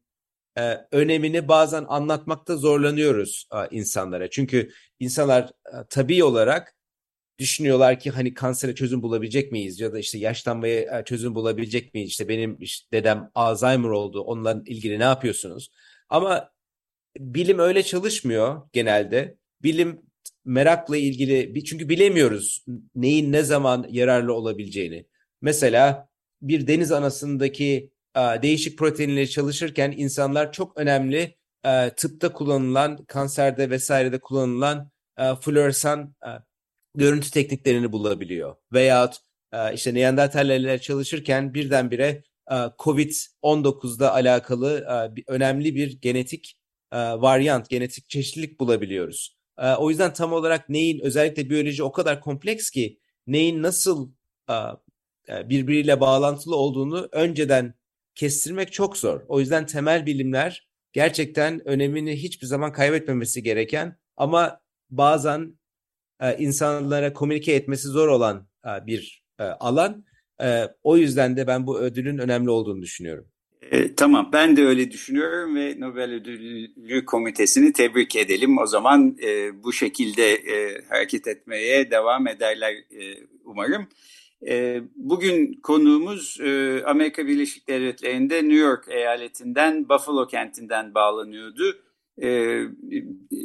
e, 0.58 0.78
önemini 0.92 1.48
bazen 1.48 1.84
anlatmakta 1.88 2.56
zorlanıyoruz 2.56 3.48
e, 3.54 3.76
insanlara. 3.76 4.30
Çünkü 4.30 4.70
insanlar 5.00 5.44
e, 5.44 5.76
tabii 5.90 6.24
olarak 6.24 6.74
düşünüyorlar 7.40 8.00
ki 8.00 8.10
hani 8.10 8.34
kansere 8.34 8.74
çözüm 8.74 9.02
bulabilecek 9.02 9.52
miyiz 9.52 9.80
ya 9.80 9.92
da 9.92 9.98
işte 9.98 10.18
yaşlanmaya 10.18 10.98
e, 10.98 11.04
çözüm 11.04 11.34
bulabilecek 11.34 11.94
miyiz? 11.94 12.10
İşte 12.10 12.28
benim 12.28 12.56
işte 12.60 12.86
dedem 12.92 13.30
Alzheimer 13.34 13.88
oldu. 13.88 14.20
Onunla 14.20 14.62
ilgili 14.66 14.98
ne 14.98 15.04
yapıyorsunuz? 15.04 15.70
Ama 16.08 16.50
bilim 17.18 17.58
öyle 17.58 17.82
çalışmıyor 17.82 18.62
genelde. 18.72 19.36
Bilim 19.62 20.02
merakla 20.44 20.96
ilgili 20.96 21.64
çünkü 21.64 21.88
bilemiyoruz 21.88 22.64
neyin 22.94 23.32
ne 23.32 23.42
zaman 23.42 23.86
yararlı 23.90 24.34
olabileceğini. 24.34 25.06
Mesela 25.40 26.08
bir 26.42 26.66
deniz 26.66 26.92
anasındaki 26.92 27.90
e, 28.16 28.20
değişik 28.20 28.78
proteinleri 28.78 29.30
çalışırken 29.30 29.94
insanlar 29.96 30.52
çok 30.52 30.78
önemli 30.78 31.36
e, 31.64 31.90
tıpta 31.90 32.32
kullanılan, 32.32 33.04
kanserde 33.04 33.70
vesairede 33.70 34.20
kullanılan 34.20 34.90
floresan 35.40 36.14
görüntü 36.94 37.30
tekniklerini 37.30 37.92
bulabiliyor. 37.92 38.56
Veyahut 38.72 39.16
e, 39.52 39.74
işte 39.74 39.94
Neandertallerle 39.94 40.78
çalışırken 40.78 41.54
birdenbire 41.54 42.22
e, 42.50 42.54
COVID-19'da 42.78 44.14
alakalı 44.14 44.86
e, 45.16 45.22
önemli 45.32 45.74
bir 45.74 46.00
genetik 46.00 46.58
e, 46.92 46.96
varyant, 46.98 47.70
genetik 47.70 48.08
çeşitlilik 48.08 48.60
bulabiliyoruz. 48.60 49.36
E, 49.58 49.74
o 49.74 49.90
yüzden 49.90 50.12
tam 50.12 50.32
olarak 50.32 50.68
neyin 50.68 51.00
özellikle 51.00 51.50
biyoloji 51.50 51.82
o 51.82 51.92
kadar 51.92 52.20
kompleks 52.20 52.70
ki 52.70 52.98
neyin 53.26 53.62
nasıl 53.62 54.12
e 54.50 54.54
birbiriyle 55.50 56.00
bağlantılı 56.00 56.56
olduğunu 56.56 57.08
önceden 57.12 57.74
kestirmek 58.14 58.72
çok 58.72 58.96
zor. 58.96 59.20
O 59.28 59.40
yüzden 59.40 59.66
temel 59.66 60.06
bilimler 60.06 60.68
gerçekten 60.92 61.68
önemini 61.68 62.22
hiçbir 62.22 62.46
zaman 62.46 62.72
kaybetmemesi 62.72 63.42
gereken 63.42 63.96
ama 64.16 64.60
bazen 64.90 65.59
e, 66.20 66.36
insanlara 66.38 67.12
komünike 67.12 67.52
etmesi 67.52 67.88
zor 67.88 68.08
olan 68.08 68.46
e, 68.66 68.86
bir 68.86 69.22
e, 69.38 69.44
alan. 69.44 70.04
O 70.82 70.96
yüzden 70.96 71.36
de 71.36 71.46
ben 71.46 71.66
bu 71.66 71.78
ödülün 71.80 72.18
önemli 72.18 72.50
olduğunu 72.50 72.82
düşünüyorum. 72.82 73.26
E, 73.70 73.94
tamam 73.94 74.30
ben 74.32 74.56
de 74.56 74.64
öyle 74.64 74.90
düşünüyorum 74.90 75.56
ve 75.56 75.80
Nobel 75.80 76.12
Ödüllü 76.12 77.04
Komitesi'ni 77.04 77.72
tebrik 77.72 78.16
edelim. 78.16 78.58
O 78.58 78.66
zaman 78.66 79.16
e, 79.22 79.62
bu 79.64 79.72
şekilde 79.72 80.32
e, 80.32 80.84
hareket 80.88 81.26
etmeye 81.26 81.90
devam 81.90 82.28
ederler 82.28 82.72
e, 82.72 83.26
umarım. 83.44 83.88
E, 84.48 84.80
bugün 84.96 85.60
konuğumuz 85.62 86.40
e, 86.40 86.82
Amerika 86.86 87.26
Birleşik 87.26 87.68
Devletleri'nde 87.68 88.36
New 88.36 88.58
York 88.58 88.84
eyaletinden 88.88 89.88
Buffalo 89.88 90.26
kentinden 90.26 90.94
bağlanıyordu 90.94 91.78
e, 92.22 92.28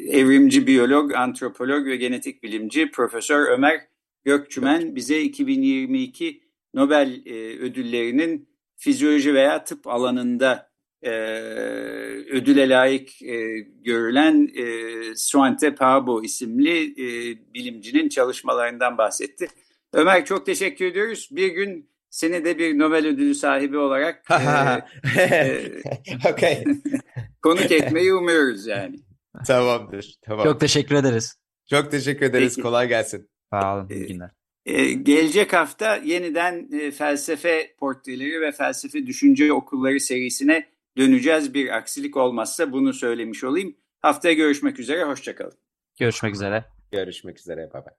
evrimci 0.10 0.68
biyolog, 0.68 1.14
antropolog 1.14 1.86
ve 1.86 1.96
genetik 1.96 2.44
bilimci 2.44 2.92
Profesör 2.92 3.52
Ömer 3.52 3.82
Gökçümen 4.24 4.96
bize 4.96 5.22
2022 5.22 6.42
Nobel 6.74 7.22
e, 7.26 7.60
ödüllerinin 7.60 8.50
fizyoloji 8.78 9.34
veya 9.34 9.64
tıp 9.64 9.88
alanında 9.88 10.70
e, 11.02 11.12
ödüle 12.32 12.70
layık 12.70 13.22
e, 13.22 13.60
görülen 13.60 14.50
e, 14.56 14.66
Suante 15.16 15.76
Pabo 15.76 16.24
isimli 16.24 16.92
e, 16.92 17.38
bilimcinin 17.54 18.10
çalışmalarından 18.10 18.98
bahsetti. 18.98 19.48
Ömer 19.94 20.26
çok 20.26 20.46
teşekkür 20.46 20.86
ediyoruz. 20.86 21.30
Bir 21.32 21.48
gün 21.48 21.90
seni 22.10 22.46
de 22.46 22.58
bir 22.58 22.80
Nobel 22.80 23.08
ödülü 23.08 23.36
sahibi 23.36 23.78
olarak 23.78 24.24
e, 25.18 25.22
e, 25.22 25.72
okay. 26.32 26.64
Konuk 27.42 27.72
etmeyi 27.72 28.14
umuyoruz 28.14 28.68
yani. 28.68 29.00
Tamamdır. 29.48 30.16
Tamam. 30.22 30.44
Çok 30.44 30.60
teşekkür 30.60 30.96
ederiz. 30.96 31.36
Çok 31.70 31.92
teşekkür 31.92 32.26
ederiz. 32.26 32.56
Peki. 32.56 32.62
Kolay 32.62 32.88
gelsin. 32.88 33.30
Sağ 33.54 33.76
olun. 33.76 33.88
Ee, 33.90 33.96
İyi 33.96 34.08
günler. 34.08 34.32
Ee, 34.66 34.92
gelecek 34.92 35.54
hafta 35.54 35.96
yeniden 35.96 36.70
e, 36.72 36.92
felsefe 36.92 37.76
portreleri 37.80 38.42
ve 38.42 38.52
felsefe 38.52 39.08
düşünce 39.08 39.54
okulları 39.54 40.00
serisine 40.00 40.68
döneceğiz. 40.98 41.54
Bir 41.54 41.78
aksilik 41.78 42.18
olmazsa 42.18 42.72
bunu 42.72 42.94
söylemiş 42.94 43.44
olayım. 43.44 43.76
Haftaya 44.02 44.34
görüşmek 44.34 44.80
üzere, 44.80 45.04
hoşçakalın. 45.04 45.58
Görüşmek 46.00 46.36
üzere. 46.36 46.66
Görüşmek 46.92 47.40
üzere. 47.40 47.70
Bye 47.74 47.86
bye. 47.86 47.94